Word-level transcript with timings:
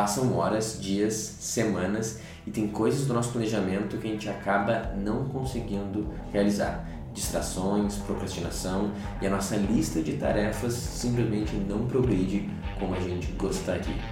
Passam 0.00 0.34
horas, 0.34 0.78
dias, 0.80 1.12
semanas 1.12 2.20
e 2.46 2.50
tem 2.50 2.66
coisas 2.68 3.06
do 3.06 3.12
nosso 3.12 3.32
planejamento 3.32 3.98
que 3.98 4.08
a 4.08 4.10
gente 4.10 4.30
acaba 4.30 4.94
não 4.96 5.28
conseguindo 5.28 6.08
realizar. 6.32 6.88
Distrações, 7.12 7.96
procrastinação 7.96 8.92
e 9.20 9.26
a 9.26 9.30
nossa 9.30 9.56
lista 9.56 10.00
de 10.00 10.14
tarefas 10.14 10.72
simplesmente 10.72 11.54
não 11.54 11.86
progride 11.86 12.48
como 12.78 12.94
a 12.94 13.00
gente 13.00 13.30
gostaria. 13.32 14.02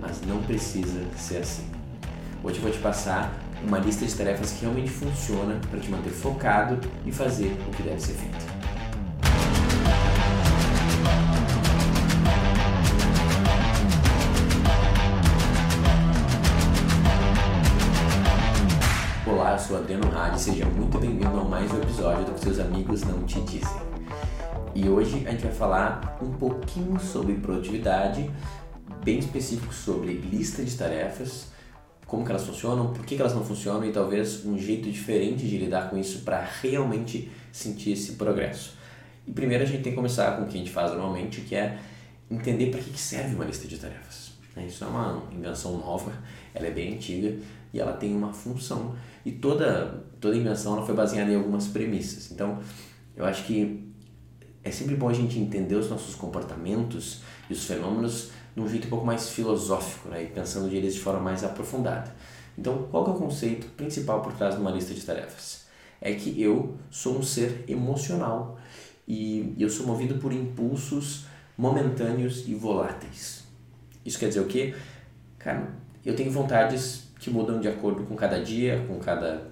Mas 0.00 0.22
não 0.22 0.42
precisa 0.42 1.04
ser 1.18 1.42
assim. 1.42 1.66
Hoje 2.42 2.56
eu 2.56 2.62
vou 2.62 2.70
te 2.72 2.78
passar 2.78 3.30
uma 3.62 3.78
lista 3.78 4.06
de 4.06 4.14
tarefas 4.14 4.52
que 4.52 4.62
realmente 4.62 4.88
funciona 4.88 5.60
para 5.70 5.80
te 5.80 5.90
manter 5.90 6.12
focado 6.12 6.80
e 7.04 7.12
fazer 7.12 7.54
o 7.68 7.70
que 7.72 7.82
deve 7.82 8.00
ser 8.00 8.14
feito. 8.14 8.59
Seus 22.40 22.58
amigos 22.58 23.02
não 23.02 23.24
te 23.24 23.40
dizem. 23.42 23.80
E 24.74 24.88
hoje 24.88 25.26
a 25.26 25.30
gente 25.30 25.42
vai 25.42 25.52
falar 25.52 26.18
um 26.22 26.32
pouquinho 26.32 26.98
sobre 26.98 27.34
produtividade, 27.34 28.30
bem 29.04 29.18
específico 29.18 29.74
sobre 29.74 30.14
lista 30.14 30.64
de 30.64 30.74
tarefas, 30.74 31.48
como 32.06 32.26
elas 32.28 32.44
funcionam, 32.46 32.92
por 32.92 33.04
que, 33.04 33.14
elas 33.16 33.34
não 33.34 33.44
funcionam 33.44 33.84
e 33.84 33.92
talvez 33.92 34.44
um 34.44 34.58
jeito 34.58 34.90
diferente 34.90 35.46
de 35.46 35.58
lidar 35.58 35.90
com 35.90 35.98
isso 35.98 36.20
para 36.20 36.42
realmente 36.62 37.30
sentir 37.52 37.92
esse 37.92 38.12
progresso. 38.12 38.76
E 39.26 39.32
primeiro 39.32 39.62
a 39.62 39.66
gente 39.66 39.82
tem 39.82 39.92
que 39.92 39.96
começar 39.96 40.36
com 40.36 40.44
o 40.44 40.46
que 40.46 40.54
a 40.54 40.58
gente 40.58 40.70
faz 40.70 40.90
normalmente, 40.92 41.42
que 41.42 41.54
é 41.54 41.78
entender 42.30 42.70
para 42.70 42.80
que, 42.80 42.98
serve 42.98 43.34
uma 43.34 43.44
lista 43.44 43.68
de 43.68 43.76
tarefas. 43.76 44.30
Isso 44.66 44.82
é 44.84 44.86
uma 44.86 45.22
invenção 45.30 45.78
nova, 45.78 46.12
ela 46.54 46.66
é 46.66 46.70
bem 46.70 46.94
antiga 46.94 47.38
e 47.72 47.80
ela 47.80 47.92
tem 47.92 48.16
uma 48.16 48.32
função. 48.32 48.94
E 49.24 49.32
toda, 49.32 50.04
toda 50.20 50.36
invenção 50.36 50.76
ela 50.76 50.86
foi 50.86 50.94
baseada 50.94 51.30
em 51.30 51.36
algumas 51.36 51.68
premissas. 51.68 52.30
Então, 52.30 52.58
eu 53.16 53.24
acho 53.24 53.44
que 53.44 53.90
é 54.62 54.70
sempre 54.70 54.96
bom 54.96 55.08
a 55.08 55.12
gente 55.12 55.38
entender 55.38 55.74
os 55.74 55.88
nossos 55.88 56.14
comportamentos 56.14 57.22
e 57.48 57.52
os 57.52 57.64
fenômenos 57.64 58.30
de 58.54 58.60
um 58.60 58.68
jeito 58.68 58.86
um 58.86 58.90
pouco 58.90 59.06
mais 59.06 59.30
filosófico, 59.30 60.08
né? 60.08 60.24
e 60.24 60.26
pensando 60.26 60.68
neles 60.68 60.94
de 60.94 61.00
forma 61.00 61.20
mais 61.20 61.44
aprofundada. 61.44 62.14
Então, 62.58 62.88
qual 62.90 63.06
é 63.06 63.10
o 63.10 63.14
conceito 63.14 63.66
principal 63.68 64.20
por 64.20 64.32
trás 64.32 64.54
de 64.54 64.60
uma 64.60 64.70
lista 64.70 64.92
de 64.92 65.00
tarefas? 65.00 65.66
É 66.00 66.12
que 66.14 66.40
eu 66.40 66.76
sou 66.90 67.18
um 67.18 67.22
ser 67.22 67.64
emocional 67.68 68.58
e 69.06 69.54
eu 69.58 69.68
sou 69.70 69.86
movido 69.86 70.16
por 70.16 70.32
impulsos 70.32 71.26
momentâneos 71.56 72.46
e 72.48 72.54
voláteis. 72.54 73.44
Isso 74.04 74.18
quer 74.18 74.28
dizer 74.28 74.40
o 74.40 74.46
quê? 74.46 74.74
Cara, 75.38 75.74
eu 76.04 76.16
tenho 76.16 76.30
vontades 76.30 77.09
que 77.20 77.30
mudam 77.30 77.60
de 77.60 77.68
acordo 77.68 78.02
com 78.04 78.16
cada 78.16 78.42
dia, 78.42 78.84
com 78.88 78.98
cada 78.98 79.48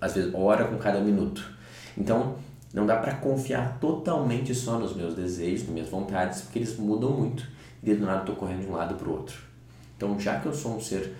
às 0.00 0.14
vezes 0.14 0.32
hora, 0.34 0.64
com 0.64 0.78
cada 0.78 1.00
minuto. 1.00 1.52
Então, 1.96 2.36
não 2.72 2.86
dá 2.86 2.96
para 2.96 3.14
confiar 3.16 3.78
totalmente 3.78 4.54
só 4.54 4.78
nos 4.78 4.96
meus 4.96 5.14
desejos, 5.14 5.64
nas 5.64 5.74
minhas 5.74 5.88
vontades, 5.88 6.42
porque 6.42 6.58
eles 6.58 6.76
mudam 6.76 7.10
muito 7.10 7.46
e 7.82 7.94
do 7.94 8.06
nada 8.06 8.20
estou 8.20 8.36
correndo 8.36 8.62
de 8.62 8.66
um 8.66 8.72
lado 8.72 8.94
para 8.94 9.08
o 9.08 9.12
outro. 9.12 9.38
Então, 9.96 10.18
já 10.18 10.40
que 10.40 10.46
eu 10.46 10.54
sou 10.54 10.76
um 10.76 10.80
ser 10.80 11.14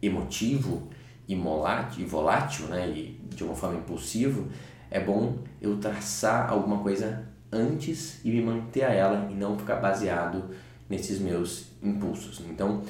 emotivo 0.00 0.88
e 1.28 1.34
volátil, 2.04 2.66
né, 2.66 2.88
e 2.88 3.20
de 3.34 3.44
uma 3.44 3.54
forma 3.54 3.78
impulsivo, 3.78 4.48
é 4.90 5.00
bom 5.00 5.38
eu 5.60 5.76
traçar 5.78 6.50
alguma 6.50 6.78
coisa 6.78 7.24
antes 7.52 8.24
e 8.24 8.30
me 8.30 8.40
manter 8.40 8.84
a 8.84 8.92
ela 8.92 9.28
e 9.30 9.34
não 9.34 9.58
ficar 9.58 9.76
baseado 9.76 10.50
nesses 10.88 11.18
meus 11.20 11.66
impulsos. 11.82 12.40
Então, 12.48 12.82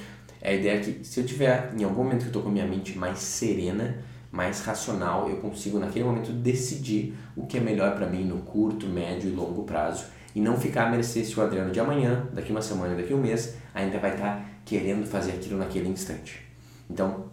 a 0.44 0.52
ideia 0.52 0.78
é 0.78 0.80
que 0.80 1.04
se 1.04 1.20
eu 1.20 1.26
tiver 1.26 1.72
em 1.76 1.84
algum 1.84 2.04
momento 2.04 2.18
que 2.18 2.24
eu 2.24 2.28
estou 2.28 2.42
com 2.42 2.48
a 2.50 2.52
minha 2.52 2.66
mente 2.66 2.96
mais 2.98 3.18
serena, 3.18 3.96
mais 4.30 4.60
racional, 4.60 5.30
eu 5.30 5.38
consigo 5.38 5.78
naquele 5.78 6.04
momento 6.04 6.32
decidir 6.32 7.14
o 7.36 7.46
que 7.46 7.56
é 7.56 7.60
melhor 7.60 7.96
para 7.96 8.06
mim 8.06 8.24
no 8.24 8.38
curto, 8.38 8.86
médio 8.86 9.30
e 9.30 9.32
longo 9.32 9.62
prazo 9.62 10.04
e 10.34 10.40
não 10.40 10.58
ficar 10.58 10.88
a 10.88 10.90
mercê 10.90 11.24
se 11.24 11.38
o 11.38 11.42
Adriano 11.42 11.70
de 11.70 11.78
amanhã, 11.78 12.28
daqui 12.32 12.50
uma 12.50 12.60
semana, 12.60 12.94
daqui 12.94 13.14
um 13.14 13.20
mês, 13.20 13.56
ainda 13.72 13.98
vai 13.98 14.14
estar 14.14 14.36
tá 14.36 14.44
querendo 14.64 15.06
fazer 15.06 15.32
aquilo 15.32 15.58
naquele 15.58 15.88
instante. 15.88 16.42
Então, 16.90 17.26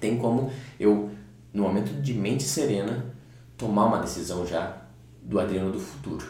tem 0.00 0.18
como 0.18 0.50
eu, 0.78 1.10
no 1.54 1.62
momento 1.62 2.02
de 2.02 2.12
mente 2.12 2.42
serena, 2.42 3.06
tomar 3.56 3.86
uma 3.86 3.98
decisão 3.98 4.44
já 4.44 4.82
do 5.22 5.38
Adriano 5.38 5.70
do 5.70 5.78
futuro. 5.78 6.26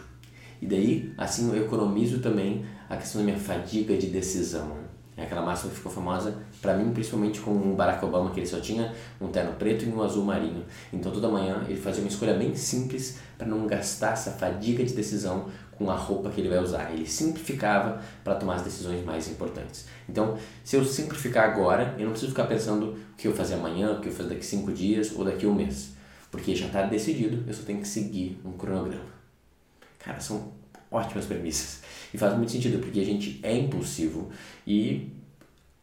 E 0.60 0.66
daí, 0.66 1.12
assim, 1.16 1.48
eu 1.56 1.64
economizo 1.64 2.20
também 2.20 2.64
a 2.88 2.96
questão 2.96 3.22
da 3.22 3.24
minha 3.24 3.38
fadiga 3.38 3.96
de 3.96 4.08
decisão. 4.08 4.81
É 5.16 5.24
aquela 5.24 5.42
máxima 5.42 5.70
que 5.70 5.76
ficou 5.76 5.92
famosa 5.92 6.38
para 6.62 6.74
mim, 6.74 6.90
principalmente 6.92 7.40
com 7.40 7.50
o 7.50 7.74
Barack 7.74 8.02
Obama, 8.04 8.30
que 8.30 8.40
ele 8.40 8.46
só 8.46 8.60
tinha 8.60 8.94
um 9.20 9.28
terno 9.28 9.52
preto 9.52 9.84
e 9.84 9.88
um 9.88 10.02
azul 10.02 10.24
marinho. 10.24 10.64
Então 10.92 11.12
toda 11.12 11.28
manhã 11.28 11.64
ele 11.68 11.78
fazia 11.78 12.02
uma 12.02 12.08
escolha 12.08 12.34
bem 12.34 12.54
simples 12.54 13.18
para 13.36 13.46
não 13.46 13.66
gastar 13.66 14.12
essa 14.12 14.30
fadiga 14.32 14.82
de 14.82 14.94
decisão 14.94 15.50
com 15.76 15.90
a 15.90 15.94
roupa 15.94 16.30
que 16.30 16.40
ele 16.40 16.48
vai 16.48 16.58
usar. 16.58 16.92
Ele 16.92 17.06
simplificava 17.06 18.00
para 18.24 18.36
tomar 18.36 18.54
as 18.54 18.62
decisões 18.62 19.04
mais 19.04 19.28
importantes. 19.28 19.86
Então, 20.08 20.38
se 20.64 20.76
eu 20.76 20.84
simplificar 20.84 21.50
agora, 21.50 21.94
eu 21.98 22.04
não 22.04 22.12
preciso 22.12 22.30
ficar 22.30 22.46
pensando 22.46 22.92
o 22.92 23.16
que 23.16 23.28
eu 23.28 23.34
fazer 23.34 23.54
amanhã, 23.54 23.92
o 23.92 24.00
que 24.00 24.08
eu 24.08 24.12
fazer 24.12 24.30
daqui 24.30 24.46
cinco 24.46 24.72
dias 24.72 25.12
ou 25.14 25.24
daqui 25.24 25.46
um 25.46 25.54
mês. 25.54 25.92
Porque 26.30 26.56
já 26.56 26.66
está 26.66 26.84
decidido, 26.84 27.44
eu 27.46 27.52
só 27.52 27.62
tenho 27.64 27.80
que 27.80 27.88
seguir 27.88 28.40
um 28.44 28.52
cronograma. 28.52 29.04
Cara, 29.98 30.20
são 30.20 30.52
ótimas 30.92 31.26
premissas. 31.26 31.82
E 32.12 32.18
faz 32.18 32.36
muito 32.36 32.52
sentido, 32.52 32.78
porque 32.78 33.00
a 33.00 33.04
gente 33.04 33.40
é 33.42 33.56
impulsivo 33.56 34.30
e 34.66 35.10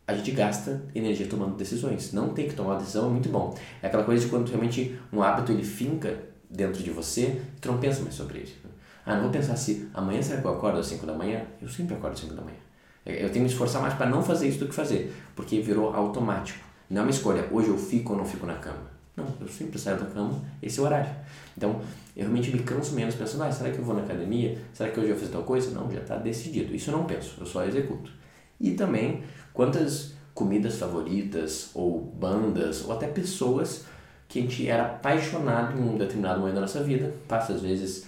a 0.08 0.14
gente 0.14 0.32
gasta 0.32 0.82
energia 0.96 1.28
tomando 1.28 1.56
decisões. 1.56 2.14
Não 2.14 2.30
tem 2.30 2.48
que 2.48 2.56
tomar 2.56 2.78
decisão 2.78 3.08
é 3.08 3.10
muito 3.10 3.30
bom. 3.30 3.56
É 3.82 3.88
aquela 3.88 4.04
coisa 4.04 4.24
de 4.24 4.30
quando 4.30 4.48
realmente 4.48 4.98
um 5.12 5.22
hábito 5.22 5.52
ele 5.52 5.64
finca 5.64 6.18
dentro 6.50 6.82
de 6.82 6.90
você, 6.90 7.42
tu 7.62 7.72
não 7.72 7.80
pensa 7.80 8.02
mais 8.02 8.16
sobre 8.16 8.40
ele. 8.40 8.54
Ah, 9.06 9.16
não 9.16 9.24
vou 9.24 9.32
pensar 9.32 9.56
se 9.56 9.88
amanhã 9.94 10.22
será 10.22 10.42
que 10.42 10.48
eu 10.48 10.54
acordo 10.54 10.80
às 10.80 10.88
5 10.88 11.06
da 11.06 11.14
manhã? 11.14 11.44
Eu 11.62 11.68
sempre 11.68 11.96
acordo 11.96 12.14
às 12.14 12.20
5 12.20 12.34
da 12.34 12.42
manhã. 12.42 12.58
Eu 13.06 13.16
tenho 13.16 13.32
que 13.32 13.40
me 13.40 13.46
esforçar 13.48 13.82
mais 13.82 13.94
para 13.94 14.08
não 14.08 14.22
fazer 14.22 14.48
isso 14.48 14.60
do 14.60 14.68
que 14.68 14.76
fazer, 14.76 15.16
porque 15.36 15.62
virou 15.62 15.94
automático. 15.94 16.64
Não 16.90 17.02
é 17.02 17.06
uma 17.06 17.12
escolha, 17.12 17.48
hoje 17.52 17.70
eu 17.70 17.78
fico 17.78 18.14
ou 18.14 18.20
não 18.20 18.26
fico 18.26 18.46
na 18.46 18.56
cama. 18.56 18.99
Não, 19.20 19.34
eu 19.42 19.48
sempre 19.48 19.78
saio 19.78 20.00
da 20.00 20.06
cama, 20.06 20.42
esse 20.62 20.80
é 20.80 20.82
o 20.82 20.86
horário. 20.86 21.10
Então, 21.58 21.82
eu 22.16 22.24
realmente 22.24 22.52
me 22.52 22.60
canso 22.64 22.94
menos 22.94 23.16
pensando, 23.16 23.44
ah, 23.44 23.52
será 23.52 23.70
que 23.70 23.80
eu 23.80 23.84
vou 23.84 23.96
na 23.96 24.02
academia? 24.02 24.58
Será 24.74 24.90
que 24.90 25.00
hoje 25.00 25.10
eu 25.10 25.16
fazer 25.16 25.32
tal 25.32 25.44
coisa? 25.44 25.72
Não, 25.72 25.92
já 25.92 26.00
está 26.00 26.16
decidido. 26.16 26.74
Isso 26.74 26.90
eu 26.90 26.98
não 26.98 27.06
penso, 27.06 27.36
eu 27.40 27.46
só 27.46 27.66
executo. 27.66 28.12
E 28.60 28.72
também, 28.72 29.24
quantas 29.54 30.14
comidas 30.34 30.78
favoritas, 30.78 31.72
ou 31.74 32.00
bandas, 32.00 32.86
ou 32.86 32.94
até 32.94 33.08
pessoas 33.08 33.86
que 34.28 34.40
a 34.40 34.42
gente 34.42 34.68
era 34.68 34.86
apaixonado 34.86 35.78
em 35.78 35.82
um 35.82 35.98
determinado 35.98 36.40
momento 36.40 36.56
da 36.56 36.62
nossa 36.62 36.84
vida, 36.84 37.14
passa 37.28 37.54
às 37.54 37.62
vezes 37.62 38.08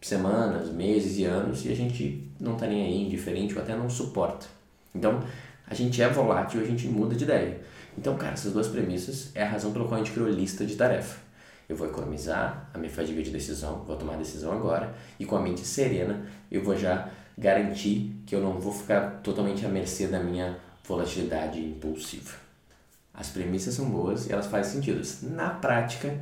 semanas, 0.00 0.68
meses 0.70 1.16
e 1.18 1.24
anos 1.24 1.64
e 1.64 1.72
a 1.72 1.74
gente 1.74 2.28
não 2.38 2.54
está 2.54 2.66
nem 2.66 2.84
aí, 2.84 3.06
indiferente 3.06 3.54
ou 3.54 3.62
até 3.62 3.74
não 3.74 3.88
suporta. 3.88 4.46
Então, 4.94 5.22
a 5.66 5.74
gente 5.74 6.02
é 6.02 6.08
volátil 6.08 6.60
a 6.60 6.64
gente 6.64 6.86
muda 6.86 7.14
de 7.14 7.24
ideia. 7.24 7.60
Então, 7.96 8.16
cara, 8.16 8.32
essas 8.32 8.52
duas 8.52 8.68
premissas 8.68 9.30
é 9.34 9.42
a 9.42 9.48
razão 9.48 9.72
pela 9.72 9.86
qual 9.86 10.00
a 10.00 10.04
gente 10.04 10.12
criou 10.12 10.28
lista 10.28 10.64
de 10.64 10.76
tarefa. 10.76 11.20
Eu 11.68 11.76
vou 11.76 11.86
economizar 11.86 12.70
a 12.72 12.78
minha 12.78 12.90
fadiga 12.90 13.22
de 13.22 13.30
decisão, 13.30 13.84
vou 13.84 13.96
tomar 13.96 14.14
a 14.14 14.18
decisão 14.18 14.52
agora 14.52 14.94
e 15.18 15.24
com 15.24 15.36
a 15.36 15.40
mente 15.40 15.60
serena 15.60 16.26
eu 16.50 16.62
vou 16.62 16.76
já 16.76 17.08
garantir 17.36 18.14
que 18.26 18.34
eu 18.34 18.40
não 18.40 18.60
vou 18.60 18.72
ficar 18.72 19.20
totalmente 19.22 19.64
à 19.64 19.68
mercê 19.68 20.06
da 20.06 20.20
minha 20.20 20.58
volatilidade 20.84 21.60
impulsiva. 21.60 22.32
As 23.14 23.28
premissas 23.28 23.74
são 23.74 23.90
boas 23.90 24.26
e 24.26 24.32
elas 24.32 24.46
fazem 24.46 24.74
sentido. 24.74 25.02
Na 25.34 25.50
prática, 25.50 26.18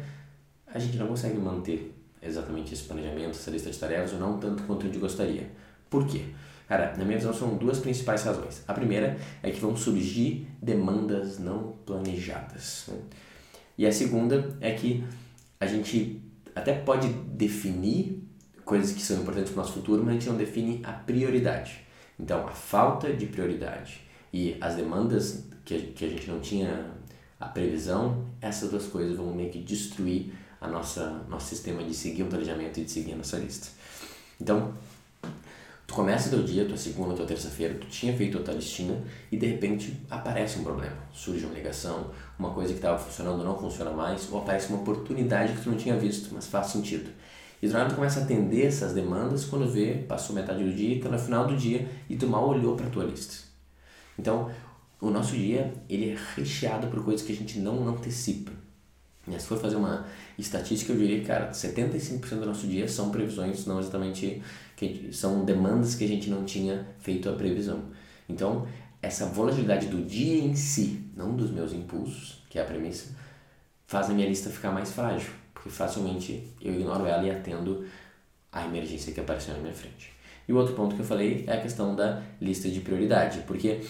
a 0.67 0.79
gente 0.79 0.97
não 0.97 1.07
consegue 1.07 1.39
manter 1.39 1.95
exatamente 2.23 2.75
esse 2.75 2.83
planejamento, 2.85 3.31
essa 3.31 3.51
lista 3.51 3.71
de 3.71 3.79
tarefas, 3.79 4.13
ou 4.13 4.19
não 4.19 4.39
tanto 4.39 4.63
quanto 4.65 4.83
a 4.83 4.87
gente 4.87 4.99
gostaria. 4.99 5.49
Por 5.89 6.07
quê? 6.07 6.27
Cara, 6.71 6.95
na 6.97 7.05
minha 7.05 7.19
visão 7.19 7.35
são 7.35 7.57
duas 7.57 7.81
principais 7.81 8.23
razões. 8.23 8.63
A 8.69 8.73
primeira 8.73 9.19
é 9.43 9.51
que 9.51 9.59
vão 9.59 9.77
surgir 9.77 10.47
demandas 10.63 11.37
não 11.41 11.73
planejadas. 11.85 12.85
Né? 12.87 12.95
E 13.77 13.85
a 13.85 13.91
segunda 13.91 14.57
é 14.61 14.71
que 14.71 15.03
a 15.59 15.67
gente 15.67 16.23
até 16.55 16.73
pode 16.73 17.09
definir 17.09 18.23
coisas 18.65 18.93
que 18.93 19.03
são 19.03 19.21
importantes 19.21 19.51
para 19.51 19.61
o 19.61 19.65
nosso 19.65 19.75
futuro, 19.81 20.05
mas 20.05 20.11
a 20.11 20.13
gente 20.13 20.29
não 20.29 20.37
define 20.37 20.81
a 20.85 20.93
prioridade. 20.93 21.81
Então, 22.17 22.47
a 22.47 22.53
falta 22.53 23.13
de 23.13 23.27
prioridade 23.27 24.03
e 24.33 24.57
as 24.61 24.77
demandas 24.77 25.49
que 25.65 25.77
que 25.77 26.05
a 26.05 26.09
gente 26.09 26.31
não 26.31 26.39
tinha 26.39 26.89
a 27.41 27.49
previsão, 27.49 28.27
essas 28.41 28.71
duas 28.71 28.87
coisas 28.87 29.17
vão 29.17 29.35
meio 29.35 29.51
que 29.51 29.59
destruir 29.59 30.35
a 30.61 30.69
nossa 30.69 31.27
nosso 31.29 31.49
sistema 31.49 31.83
de 31.83 31.93
seguir 31.93 32.23
o 32.23 32.27
planejamento 32.27 32.79
e 32.79 32.85
de 32.85 32.91
seguir 32.93 33.15
a 33.15 33.17
nossa 33.17 33.39
lista. 33.39 33.71
Então, 34.41 34.73
tu 35.91 35.95
começa 35.95 36.31
teu 36.31 36.45
dia, 36.45 36.65
tua 36.65 36.77
segunda, 36.77 37.17
tua 37.17 37.27
terça-feira, 37.27 37.75
tu 37.75 37.89
tinha 37.89 38.17
feito 38.17 38.39
a 38.39 38.43
tua 38.43 38.55
listinha 38.55 39.03
e 39.31 39.37
de 39.37 39.45
repente 39.45 40.01
aparece 40.09 40.61
um 40.61 40.63
problema, 40.63 40.97
surge 41.13 41.45
uma 41.45 41.53
ligação, 41.53 42.13
uma 42.39 42.55
coisa 42.55 42.73
que 42.73 42.79
estava 42.79 42.97
funcionando 42.97 43.43
não 43.43 43.59
funciona 43.59 43.91
mais, 43.91 44.31
ou 44.31 44.39
aparece 44.39 44.69
uma 44.69 44.83
oportunidade 44.83 45.53
que 45.53 45.63
tu 45.63 45.71
não 45.71 45.77
tinha 45.77 45.97
visto, 45.99 46.33
mas 46.33 46.47
faz 46.47 46.69
sentido. 46.69 47.11
E 47.61 47.67
do 47.67 47.73
nada 47.73 47.91
tu 47.91 47.97
começa 47.97 48.21
a 48.21 48.23
atender 48.23 48.67
essas 48.67 48.95
demandas 48.95 49.45
quando 49.45 49.69
vê, 49.69 49.95
passou 50.09 50.33
metade 50.33 50.63
do 50.63 50.73
dia, 50.73 50.95
está 50.95 51.09
no 51.09 51.19
final 51.19 51.49
do 51.49 51.57
dia 51.57 51.89
e 52.09 52.15
tu 52.15 52.29
mal 52.29 52.49
olhou 52.49 52.77
para 52.77 52.89
tua 52.89 53.03
lista. 53.03 53.49
Então, 54.17 54.49
o 55.01 55.11
nosso 55.11 55.35
dia 55.35 55.75
ele 55.89 56.13
é 56.13 56.17
recheado 56.37 56.87
por 56.87 57.05
coisas 57.05 57.27
que 57.27 57.33
a 57.33 57.37
gente 57.37 57.59
não 57.59 57.89
antecipa. 57.89 58.53
Né? 59.31 59.39
Se 59.39 59.47
for 59.47 59.59
fazer 59.59 59.77
uma 59.77 60.07
estatística, 60.39 60.93
eu 60.93 60.99
diria 60.99 61.25
cara, 61.25 61.51
75% 61.51 62.41
do 62.41 62.47
nosso 62.47 62.67
dia 62.67 62.87
são 62.89 63.11
previsões, 63.11 63.65
não 63.67 63.79
exatamente 63.79 64.43
que 64.77 65.11
são 65.13 65.45
demandas 65.45 65.95
que 65.95 66.05
a 66.05 66.09
gente 66.09 66.29
não 66.29 66.45
tinha 66.45 66.87
feito 66.99 67.29
a 67.29 67.33
previsão. 67.33 67.85
Então, 68.29 68.67
essa 69.03 69.27
volatilidade 69.27 69.87
do 69.87 70.03
dia 70.05 70.45
em 70.45 70.55
si, 70.55 71.05
não 71.17 71.35
dos 71.35 71.51
meus 71.51 71.73
impulsos, 71.73 72.43
que 72.49 72.59
é 72.59 72.63
a 72.63 72.65
premissa, 72.65 73.15
faz 73.87 74.11
a 74.11 74.13
minha 74.13 74.29
lista 74.29 74.51
ficar 74.51 74.71
mais 74.71 74.91
frágil, 74.93 75.31
porque 75.55 75.71
facilmente 75.71 76.47
eu 76.61 76.75
ignoro 76.75 77.07
ela 77.07 77.27
e 77.27 77.31
atendo 77.31 77.85
a 78.53 78.65
emergência 78.65 79.13
que 79.13 79.21
apareceu 79.21 79.55
na 79.55 79.61
minha 79.61 79.75
frente. 79.75 80.13
E 80.49 80.53
o 80.53 80.57
outro 80.57 80.75
ponto 80.75 80.95
que 80.95 81.01
eu 81.03 81.07
falei 81.07 81.45
é 81.47 81.53
a 81.53 81.61
questão 81.61 81.95
da 81.95 82.23
lista 82.41 82.69
de 82.69 82.81
prioridade, 82.81 83.45
porque 83.47 83.83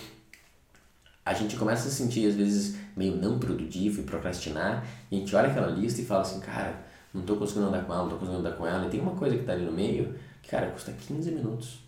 a 1.31 1.35
gente 1.35 1.57
começa 1.57 1.87
a 1.87 1.91
se 1.91 1.97
sentir 1.97 2.27
às 2.27 2.35
vezes 2.35 2.77
meio 2.97 3.15
não 3.17 3.39
produtivo 3.39 4.01
e 4.01 4.05
procrastinar, 4.05 4.85
e 5.09 5.17
a 5.17 5.19
gente 5.21 5.37
olha 5.37 5.49
aquela 5.49 5.69
lista 5.69 6.01
e 6.01 6.05
fala 6.05 6.23
assim, 6.23 6.41
cara, 6.41 6.75
não 7.15 7.21
estou 7.21 7.37
conseguindo 7.37 7.69
andar 7.69 7.85
com 7.85 7.93
ela, 7.93 8.03
não 8.03 8.11
tô 8.11 8.17
conseguindo 8.17 8.41
andar 8.41 8.57
com 8.57 8.67
ela, 8.67 8.87
e 8.87 8.91
tem 8.91 9.01
uma 9.01 9.15
coisa 9.15 9.37
que 9.37 9.43
está 9.43 9.53
ali 9.53 9.65
no 9.65 9.71
meio 9.71 10.13
que, 10.43 10.51
cara, 10.51 10.67
custa 10.71 10.91
15 10.91 11.31
minutos. 11.31 11.79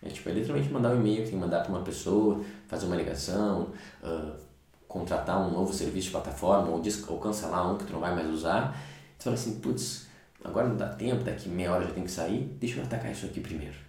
É 0.00 0.08
tipo, 0.08 0.28
é 0.28 0.32
literalmente 0.32 0.72
mandar 0.72 0.90
um 0.90 1.00
e-mail 1.00 1.22
tem 1.22 1.30
que 1.30 1.36
mandar 1.36 1.62
para 1.62 1.70
uma 1.70 1.82
pessoa, 1.82 2.40
fazer 2.68 2.86
uma 2.86 2.94
ligação, 2.94 3.70
uh, 4.02 4.32
contratar 4.86 5.40
um 5.40 5.50
novo 5.50 5.72
serviço 5.72 6.06
de 6.06 6.12
plataforma, 6.12 6.68
ou, 6.68 6.80
ou 7.08 7.18
cancelar 7.18 7.72
um 7.72 7.76
que 7.76 7.84
tu 7.86 7.92
não 7.92 8.00
vai 8.00 8.14
mais 8.14 8.28
usar. 8.28 8.80
Tu 9.18 9.24
fala 9.24 9.34
assim, 9.34 9.58
putz, 9.58 10.06
agora 10.44 10.68
não 10.68 10.76
dá 10.76 10.88
tempo, 10.90 11.24
daqui 11.24 11.48
meia 11.48 11.72
hora 11.72 11.84
já 11.84 11.92
tem 11.92 12.04
que 12.04 12.10
sair, 12.12 12.44
deixa 12.60 12.78
eu 12.78 12.84
atacar 12.84 13.10
isso 13.10 13.26
aqui 13.26 13.40
primeiro. 13.40 13.83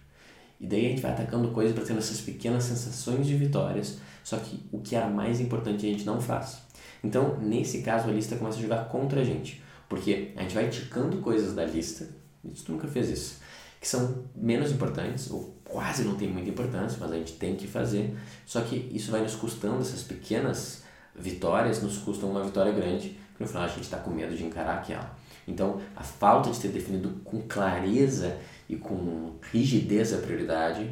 E 0.60 0.66
daí 0.66 0.86
a 0.86 0.88
gente 0.90 1.02
vai 1.02 1.12
atacando 1.12 1.48
coisas 1.48 1.74
para 1.74 1.84
tendo 1.84 1.98
essas 1.98 2.20
pequenas 2.20 2.64
sensações 2.64 3.26
de 3.26 3.36
vitórias, 3.36 3.98
só 4.24 4.38
que 4.38 4.60
o 4.72 4.80
que 4.80 4.96
era 4.96 5.08
mais 5.08 5.40
importante 5.40 5.86
a 5.86 5.90
gente 5.90 6.04
não 6.04 6.20
faz. 6.20 6.58
Então, 7.04 7.38
nesse 7.38 7.82
caso, 7.82 8.08
a 8.08 8.12
lista 8.12 8.36
começa 8.36 8.58
a 8.58 8.62
jogar 8.62 8.88
contra 8.88 9.20
a 9.20 9.24
gente, 9.24 9.62
porque 9.88 10.32
a 10.36 10.42
gente 10.42 10.54
vai 10.54 10.68
ticando 10.68 11.18
coisas 11.18 11.54
da 11.54 11.64
lista, 11.64 12.08
a 12.44 12.48
gente 12.48 12.70
nunca 12.70 12.88
fez 12.88 13.10
isso, 13.10 13.40
que 13.80 13.86
são 13.86 14.24
menos 14.34 14.72
importantes, 14.72 15.30
ou 15.30 15.56
quase 15.62 16.04
não 16.04 16.16
tem 16.16 16.28
muita 16.28 16.48
importância, 16.48 16.96
mas 16.98 17.12
a 17.12 17.16
gente 17.16 17.34
tem 17.34 17.54
que 17.54 17.66
fazer, 17.66 18.16
só 18.46 18.60
que 18.62 18.88
isso 18.92 19.10
vai 19.10 19.20
nos 19.20 19.34
custando, 19.34 19.80
essas 19.80 20.02
pequenas 20.02 20.82
vitórias 21.14 21.82
nos 21.82 21.98
custam 21.98 22.30
uma 22.30 22.42
vitória 22.42 22.72
grande, 22.72 23.18
que 23.36 23.42
no 23.42 23.46
final 23.46 23.64
a 23.64 23.68
gente 23.68 23.82
está 23.82 23.98
com 23.98 24.10
medo 24.10 24.34
de 24.34 24.44
encarar 24.44 24.78
aquela. 24.78 25.16
Então, 25.46 25.80
a 25.94 26.02
falta 26.02 26.50
de 26.50 26.58
ter 26.58 26.68
definido 26.68 27.20
com 27.24 27.40
clareza 27.42 28.36
e 28.68 28.76
com 28.76 29.34
rigidez 29.52 30.12
a 30.12 30.18
prioridade 30.18 30.90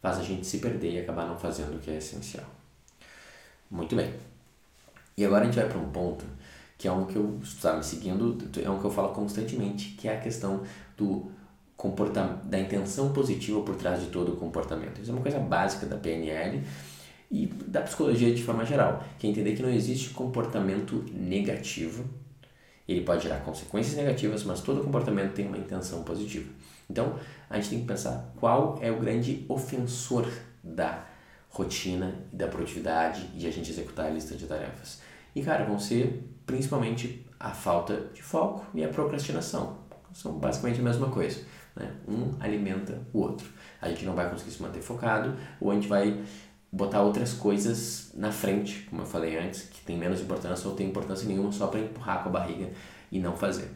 faz 0.00 0.18
a 0.18 0.22
gente 0.22 0.46
se 0.46 0.58
perder 0.58 0.92
e 0.92 0.98
acabar 1.00 1.26
não 1.26 1.38
fazendo 1.38 1.76
o 1.76 1.78
que 1.78 1.90
é 1.90 1.96
essencial. 1.96 2.46
Muito 3.70 3.94
bem. 3.94 4.12
E 5.16 5.24
agora 5.24 5.42
a 5.42 5.46
gente 5.46 5.56
vai 5.56 5.68
para 5.68 5.78
um 5.78 5.90
ponto 5.90 6.24
que 6.80 6.88
é 6.88 6.92
um 6.92 7.04
que 7.04 7.14
eu 7.14 7.38
está 7.42 7.76
me 7.76 7.84
seguindo, 7.84 8.38
é 8.58 8.70
um 8.70 8.78
que 8.78 8.86
eu 8.86 8.90
falo 8.90 9.10
constantemente, 9.10 9.90
que 9.98 10.08
é 10.08 10.16
a 10.16 10.18
questão 10.18 10.62
do 10.96 11.30
comportamento, 11.76 12.44
da 12.44 12.58
intenção 12.58 13.12
positiva 13.12 13.60
por 13.60 13.76
trás 13.76 14.00
de 14.00 14.06
todo 14.06 14.32
o 14.32 14.36
comportamento. 14.36 14.98
Isso 14.98 15.10
é 15.10 15.12
uma 15.12 15.20
coisa 15.20 15.38
básica 15.38 15.84
da 15.84 15.96
PNL 15.96 16.62
e 17.30 17.46
da 17.46 17.82
psicologia 17.82 18.34
de 18.34 18.42
forma 18.42 18.64
geral, 18.64 19.04
que 19.18 19.26
é 19.26 19.30
entender 19.30 19.54
que 19.54 19.62
não 19.62 19.68
existe 19.68 20.08
comportamento 20.10 21.04
negativo. 21.12 22.04
Ele 22.88 23.02
pode 23.02 23.24
gerar 23.24 23.40
consequências 23.40 23.94
negativas, 23.94 24.42
mas 24.44 24.62
todo 24.62 24.82
comportamento 24.82 25.34
tem 25.34 25.46
uma 25.46 25.58
intenção 25.58 26.02
positiva. 26.02 26.50
Então, 26.90 27.14
a 27.48 27.56
gente 27.56 27.70
tem 27.70 27.80
que 27.80 27.86
pensar 27.86 28.32
qual 28.38 28.78
é 28.82 28.90
o 28.90 28.98
grande 28.98 29.46
ofensor 29.48 30.28
da 30.62 31.06
rotina 31.48 32.14
e 32.32 32.36
da 32.36 32.48
produtividade 32.48 33.30
e 33.34 33.46
a 33.46 33.50
gente 33.50 33.70
executar 33.70 34.06
a 34.06 34.10
lista 34.10 34.34
de 34.34 34.46
tarefas. 34.46 35.00
E, 35.34 35.42
cara, 35.42 35.64
vão 35.64 35.78
ser 35.78 36.28
principalmente 36.44 37.24
a 37.38 37.50
falta 37.50 38.08
de 38.12 38.22
foco 38.22 38.66
e 38.74 38.84
a 38.84 38.88
procrastinação. 38.88 39.78
São 40.12 40.32
basicamente 40.32 40.80
a 40.80 40.82
mesma 40.82 41.08
coisa. 41.08 41.40
Né? 41.76 41.92
Um 42.08 42.34
alimenta 42.40 43.00
o 43.12 43.20
outro. 43.20 43.48
A 43.80 43.88
gente 43.88 44.04
não 44.04 44.14
vai 44.14 44.28
conseguir 44.28 44.50
se 44.50 44.60
manter 44.60 44.82
focado 44.82 45.36
ou 45.60 45.70
a 45.70 45.74
gente 45.74 45.86
vai 45.86 46.20
botar 46.72 47.02
outras 47.02 47.32
coisas 47.32 48.12
na 48.14 48.32
frente, 48.32 48.86
como 48.90 49.02
eu 49.02 49.06
falei 49.06 49.38
antes, 49.38 49.62
que 49.62 49.80
tem 49.84 49.96
menos 49.96 50.20
importância 50.20 50.68
ou 50.68 50.74
tem 50.74 50.88
importância 50.88 51.26
nenhuma 51.26 51.52
só 51.52 51.68
para 51.68 51.80
empurrar 51.80 52.22
com 52.22 52.28
a 52.28 52.32
barriga 52.32 52.70
e 53.10 53.20
não 53.20 53.36
fazer. 53.36 53.70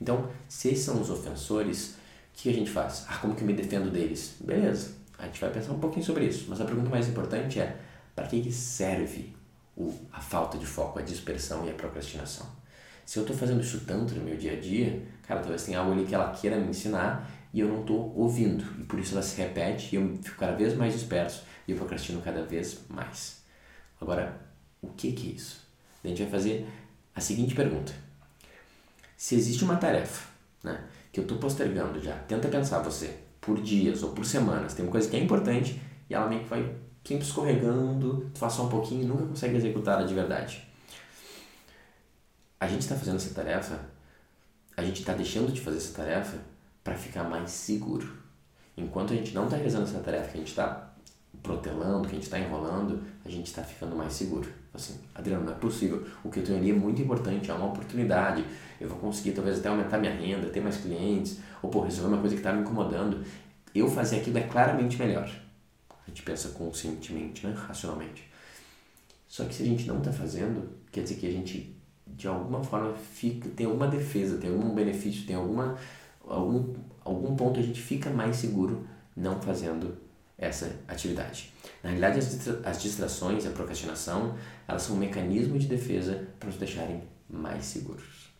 Então, 0.00 0.30
se 0.48 0.68
esses 0.68 0.84
são 0.84 1.00
os 1.00 1.10
ofensores, 1.10 1.96
o 2.32 2.42
que 2.42 2.48
a 2.48 2.52
gente 2.52 2.70
faz? 2.70 3.04
Ah, 3.08 3.18
como 3.18 3.34
que 3.34 3.42
eu 3.42 3.46
me 3.46 3.52
defendo 3.52 3.90
deles? 3.90 4.36
Beleza, 4.40 4.94
a 5.18 5.26
gente 5.26 5.40
vai 5.40 5.50
pensar 5.50 5.72
um 5.72 5.78
pouquinho 5.78 6.04
sobre 6.04 6.24
isso, 6.26 6.46
mas 6.48 6.60
a 6.60 6.64
pergunta 6.64 6.88
mais 6.88 7.08
importante 7.08 7.60
é: 7.60 7.76
para 8.14 8.26
que, 8.26 8.40
que 8.40 8.52
serve 8.52 9.34
o, 9.76 9.94
a 10.12 10.20
falta 10.20 10.56
de 10.56 10.66
foco, 10.66 10.98
a 10.98 11.02
dispersão 11.02 11.66
e 11.66 11.70
a 11.70 11.74
procrastinação? 11.74 12.46
Se 13.04 13.18
eu 13.18 13.22
estou 13.22 13.36
fazendo 13.36 13.60
isso 13.60 13.80
tanto 13.86 14.14
no 14.14 14.22
meu 14.22 14.36
dia 14.36 14.52
a 14.52 14.60
dia, 14.60 15.02
cara, 15.26 15.40
talvez 15.40 15.64
tenha 15.64 15.80
algo 15.80 15.92
ali 15.92 16.04
que 16.04 16.14
ela 16.14 16.30
queira 16.30 16.56
me 16.56 16.68
ensinar 16.68 17.28
e 17.52 17.60
eu 17.60 17.68
não 17.68 17.80
estou 17.80 18.14
ouvindo, 18.16 18.64
e 18.80 18.84
por 18.84 19.00
isso 19.00 19.14
ela 19.14 19.22
se 19.22 19.36
repete 19.36 19.94
e 19.94 19.96
eu 19.96 20.18
fico 20.22 20.36
cada 20.36 20.54
vez 20.54 20.74
mais 20.74 20.94
disperso 20.94 21.42
e 21.66 21.72
eu 21.72 21.76
procrastino 21.76 22.22
cada 22.22 22.44
vez 22.44 22.80
mais. 22.88 23.42
Agora, 24.00 24.40
o 24.80 24.88
que, 24.88 25.12
que 25.12 25.28
é 25.28 25.32
isso? 25.32 25.66
A 26.04 26.08
gente 26.08 26.22
vai 26.22 26.30
fazer 26.30 26.66
a 27.14 27.20
seguinte 27.20 27.54
pergunta: 27.54 27.92
se 29.16 29.34
existe 29.34 29.64
uma 29.64 29.76
tarefa, 29.76 30.28
né? 30.62 30.84
Que 31.12 31.20
eu 31.20 31.22
estou 31.22 31.38
postergando 31.38 32.00
já, 32.00 32.16
tenta 32.28 32.48
pensar 32.48 32.80
você, 32.80 33.18
por 33.40 33.60
dias 33.60 34.02
ou 34.02 34.10
por 34.10 34.24
semanas, 34.24 34.74
tem 34.74 34.84
uma 34.84 34.92
coisa 34.92 35.08
que 35.08 35.16
é 35.16 35.20
importante 35.20 35.80
e 36.08 36.14
ela 36.14 36.28
meio 36.28 36.42
que 36.42 36.48
vai 36.48 36.76
sempre 37.04 37.24
escorregando, 37.24 38.30
tu 38.32 38.38
faz 38.38 38.52
só 38.52 38.64
um 38.64 38.68
pouquinho 38.68 39.02
e 39.02 39.06
nunca 39.06 39.26
consegue 39.26 39.56
executá-la 39.56 40.04
de 40.04 40.14
verdade. 40.14 40.66
A 42.58 42.66
gente 42.66 42.82
está 42.82 42.94
fazendo 42.94 43.16
essa 43.16 43.34
tarefa, 43.34 43.80
a 44.76 44.82
gente 44.82 45.00
está 45.00 45.14
deixando 45.14 45.50
de 45.52 45.60
fazer 45.60 45.78
essa 45.78 45.94
tarefa 45.94 46.38
para 46.84 46.94
ficar 46.94 47.24
mais 47.24 47.50
seguro. 47.50 48.18
Enquanto 48.76 49.12
a 49.12 49.16
gente 49.16 49.34
não 49.34 49.44
está 49.44 49.56
realizando 49.56 49.84
essa 49.84 49.98
tarefa, 50.00 50.28
que 50.28 50.36
a 50.36 50.40
gente 50.40 50.48
está 50.48 50.94
protelando, 51.42 52.06
que 52.06 52.12
a 52.12 52.14
gente 52.14 52.24
está 52.24 52.38
enrolando, 52.38 53.02
a 53.24 53.28
gente 53.28 53.46
está 53.46 53.62
ficando 53.62 53.96
mais 53.96 54.12
seguro. 54.12 54.48
Assim, 54.72 54.98
Adriano, 55.14 55.44
não 55.44 55.52
é 55.52 55.56
possível. 55.56 56.06
O 56.22 56.30
que 56.30 56.40
eu 56.40 56.44
tenho 56.44 56.58
ali 56.58 56.70
é 56.70 56.74
muito 56.74 57.02
importante, 57.02 57.50
é 57.50 57.54
uma 57.54 57.66
oportunidade. 57.66 58.44
Eu 58.80 58.88
vou 58.88 58.98
conseguir 58.98 59.32
talvez 59.32 59.58
até 59.58 59.68
aumentar 59.68 59.98
minha 59.98 60.14
renda, 60.14 60.48
ter 60.48 60.60
mais 60.60 60.76
clientes, 60.76 61.38
ou 61.62 61.70
por 61.70 61.84
resolver 61.84 62.08
uma 62.08 62.20
coisa 62.20 62.34
que 62.34 62.40
está 62.40 62.52
me 62.52 62.60
incomodando. 62.60 63.24
Eu 63.74 63.88
fazer 63.88 64.20
aquilo 64.20 64.38
é 64.38 64.42
claramente 64.42 64.96
melhor. 64.96 65.28
A 65.90 66.08
gente 66.08 66.22
pensa 66.22 66.50
conscientemente, 66.50 67.46
né? 67.46 67.54
racionalmente. 67.56 68.28
Só 69.28 69.44
que 69.44 69.54
se 69.54 69.62
a 69.62 69.66
gente 69.66 69.86
não 69.86 69.98
está 69.98 70.12
fazendo, 70.12 70.68
quer 70.90 71.02
dizer 71.02 71.16
que 71.16 71.26
a 71.26 71.30
gente 71.30 71.80
de 72.06 72.28
alguma 72.28 72.62
forma 72.62 72.92
fica, 72.94 73.48
tem 73.50 73.66
alguma 73.66 73.86
defesa, 73.86 74.36
tem 74.38 74.50
algum 74.50 74.74
benefício, 74.74 75.26
tem 75.26 75.36
alguma, 75.36 75.76
algum, 76.26 76.74
algum 77.04 77.36
ponto 77.36 77.58
a 77.58 77.62
gente 77.62 77.80
fica 77.80 78.10
mais 78.10 78.36
seguro 78.36 78.86
não 79.16 79.40
fazendo 79.40 79.96
essa 80.36 80.70
atividade. 80.88 81.52
Na 81.82 81.90
realidade, 81.90 82.18
as 82.64 82.82
distrações, 82.82 83.46
a 83.46 83.50
procrastinação, 83.50 84.34
elas 84.68 84.82
são 84.82 84.96
um 84.96 84.98
mecanismo 84.98 85.58
de 85.58 85.66
defesa 85.66 86.26
para 86.38 86.48
nos 86.48 86.58
deixarem 86.58 87.02
mais 87.28 87.64
seguros. 87.64 88.30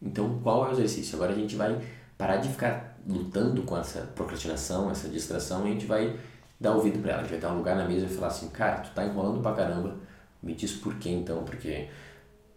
Então, 0.00 0.38
qual 0.42 0.66
é 0.66 0.68
o 0.68 0.72
exercício? 0.72 1.16
Agora 1.16 1.32
a 1.32 1.34
gente 1.34 1.56
vai 1.56 1.80
parar 2.16 2.36
de 2.36 2.48
ficar 2.48 2.96
lutando 3.06 3.62
com 3.62 3.76
essa 3.76 4.00
procrastinação, 4.14 4.90
essa 4.90 5.08
distração, 5.08 5.66
e 5.66 5.70
a 5.70 5.72
gente 5.72 5.86
vai 5.86 6.16
dar 6.60 6.74
ouvido 6.74 7.00
para 7.00 7.12
ela. 7.12 7.20
A 7.20 7.22
gente 7.24 7.32
vai 7.32 7.40
dar 7.40 7.52
um 7.52 7.58
lugar 7.58 7.76
na 7.76 7.88
mesa 7.88 8.06
e 8.06 8.08
falar 8.08 8.28
assim, 8.28 8.48
cara, 8.48 8.80
tu 8.80 8.94
tá 8.94 9.04
enrolando 9.04 9.40
pra 9.40 9.52
caramba, 9.52 9.96
me 10.42 10.54
diz 10.54 10.72
por 10.72 10.94
quê 10.96 11.10
então, 11.10 11.42
porque 11.42 11.88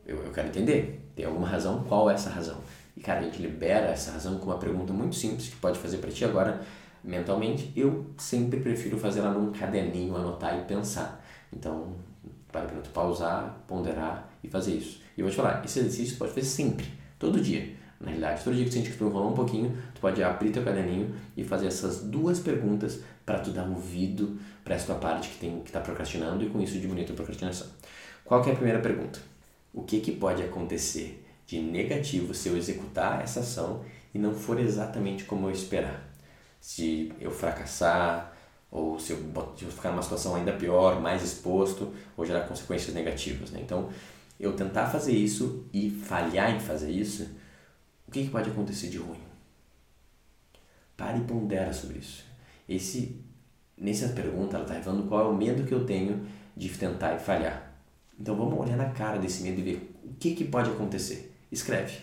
eu, 0.06 0.24
eu 0.24 0.32
quero 0.32 0.50
entender. 0.50 1.02
Tem 1.16 1.26
alguma 1.26 1.48
razão? 1.48 1.84
Qual 1.84 2.10
é 2.12 2.14
essa 2.14 2.30
razão? 2.30 2.62
E, 2.96 3.02
cara, 3.02 3.22
a 3.22 3.24
gente 3.24 3.42
libera 3.42 3.88
essa 3.88 4.12
razão 4.12 4.38
com 4.38 4.46
uma 4.46 4.58
pergunta 4.58 4.94
muito 4.94 5.16
simples 5.16 5.50
que 5.50 5.56
pode 5.56 5.80
fazer 5.80 5.98
para 5.98 6.12
ti 6.12 6.26
agora 6.26 6.62
mentalmente, 7.04 7.72
eu 7.76 8.06
sempre 8.18 8.60
prefiro 8.60 8.98
fazer 8.98 9.20
ela 9.20 9.32
num 9.32 9.52
caderninho, 9.52 10.16
anotar 10.16 10.58
e 10.60 10.66
pensar. 10.66 11.24
Então, 11.52 11.96
para 12.52 12.66
tu 12.66 12.90
pausar, 12.90 13.64
ponderar 13.68 14.30
e 14.44 14.48
fazer 14.48 14.74
isso. 14.76 15.02
E 15.18 15.22
eu 15.22 15.26
vou 15.26 15.32
te 15.32 15.38
falar, 15.38 15.64
esse 15.64 15.80
exercício 15.80 16.16
tu 16.16 16.20
pode 16.20 16.32
fazer 16.32 16.46
sempre, 16.46 16.86
todo 17.18 17.40
dia. 17.40 17.76
Na 18.00 18.08
realidade, 18.08 18.44
todo 18.44 18.54
dia 18.54 18.64
que 18.64 18.70
tu 18.70 18.74
sente 18.74 18.92
que 18.92 18.98
tu 18.98 19.06
enrolou 19.06 19.32
um 19.32 19.36
pouquinho, 19.36 19.76
tu 19.96 20.00
pode 20.00 20.22
abrir 20.22 20.52
teu 20.52 20.64
caderninho 20.64 21.16
e 21.36 21.44
fazer 21.44 21.68
essas 21.68 22.04
duas 22.04 22.40
perguntas 22.40 23.00
para 23.26 23.40
tu 23.40 23.50
dar 23.50 23.68
ouvido 23.68 24.38
para 24.64 24.76
essa 24.76 24.86
tua 24.86 24.96
parte 24.96 25.30
que 25.30 25.40
tem 25.40 25.60
que 25.62 25.70
está 25.70 25.80
procrastinando 25.80 26.44
e 26.44 26.50
com 26.50 26.62
isso 26.62 26.80
diminuir 26.80 27.06
tua 27.06 27.16
procrastinação. 27.16 27.68
Qual 28.24 28.44
que 28.44 28.50
é 28.50 28.54
a 28.54 28.56
primeira 28.56 28.80
pergunta? 28.80 29.20
O 29.74 29.84
que, 29.84 30.00
que 30.00 30.12
pode 30.12 30.44
acontecer 30.44 31.26
de 31.48 31.60
negativo 31.60 32.34
se 32.34 32.50
eu 32.50 32.58
executar 32.58 33.24
essa 33.24 33.40
ação 33.40 33.84
e 34.14 34.20
não 34.20 34.34
for 34.34 34.60
exatamente 34.60 35.24
como 35.24 35.48
eu 35.48 35.52
esperar? 35.52 36.08
Se 36.68 37.14
eu 37.22 37.32
fracassar 37.32 38.36
ou 38.70 39.00
se 39.00 39.14
eu, 39.14 39.20
se 39.58 39.64
eu 39.64 39.72
ficar 39.72 39.92
numa 39.92 40.02
situação 40.02 40.36
ainda 40.36 40.52
pior, 40.52 41.00
mais 41.00 41.24
exposto 41.24 41.94
ou 42.18 42.26
gerar 42.26 42.42
consequências 42.42 42.94
negativas. 42.94 43.52
Né? 43.52 43.62
Então, 43.64 43.90
eu 44.38 44.54
tentar 44.54 44.88
fazer 44.88 45.14
isso 45.14 45.66
e 45.72 45.90
falhar 45.90 46.54
em 46.54 46.60
fazer 46.60 46.92
isso, 46.92 47.24
o 48.06 48.12
que, 48.12 48.26
que 48.26 48.30
pode 48.30 48.50
acontecer 48.50 48.90
de 48.90 48.98
ruim? 48.98 49.22
Pare 50.98 51.20
e 51.20 51.24
pondera 51.24 51.72
sobre 51.72 52.00
isso. 52.00 52.26
Esse, 52.68 53.24
nessa 53.78 54.10
pergunta, 54.10 54.58
ela 54.58 54.66
está 54.66 54.76
revelando 54.76 55.08
qual 55.08 55.22
é 55.22 55.30
o 55.30 55.38
medo 55.38 55.64
que 55.64 55.74
eu 55.74 55.86
tenho 55.86 56.28
de 56.54 56.68
tentar 56.68 57.16
e 57.16 57.20
falhar. 57.20 57.72
Então 58.20 58.36
vamos 58.36 58.60
olhar 58.60 58.76
na 58.76 58.90
cara 58.90 59.18
desse 59.18 59.42
medo 59.42 59.62
e 59.62 59.64
ver 59.64 59.96
o 60.04 60.16
que, 60.16 60.36
que 60.36 60.44
pode 60.44 60.70
acontecer. 60.70 61.34
Escreve. 61.50 62.00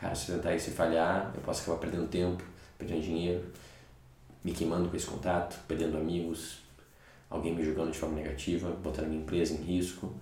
Cara, 0.00 0.14
se 0.14 0.30
eu 0.30 0.36
tentar 0.36 0.54
isso 0.54 0.70
e 0.70 0.72
falhar, 0.72 1.32
eu 1.34 1.40
posso 1.40 1.62
acabar 1.62 1.78
perdendo 1.80 2.06
tempo, 2.06 2.53
perdendo 2.78 3.02
dinheiro, 3.02 3.44
me 4.42 4.52
queimando 4.52 4.88
com 4.88 4.96
esse 4.96 5.06
contato, 5.06 5.58
perdendo 5.66 5.96
amigos, 5.96 6.58
alguém 7.30 7.54
me 7.54 7.64
julgando 7.64 7.90
de 7.90 7.98
forma 7.98 8.16
negativa, 8.16 8.70
botando 8.70 9.08
minha 9.08 9.22
empresa 9.22 9.54
em 9.54 9.62
risco. 9.62 10.14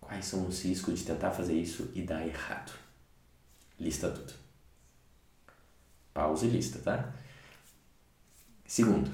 Quais 0.00 0.24
são 0.26 0.46
os 0.46 0.62
riscos 0.62 0.98
de 0.98 1.04
tentar 1.04 1.30
fazer 1.30 1.54
isso 1.54 1.90
e 1.94 2.02
dar 2.02 2.26
errado? 2.26 2.72
Lista 3.80 4.10
tudo. 4.10 4.34
Pausa 6.12 6.46
e 6.46 6.50
lista, 6.50 6.78
tá? 6.78 7.12
Segundo, 8.66 9.10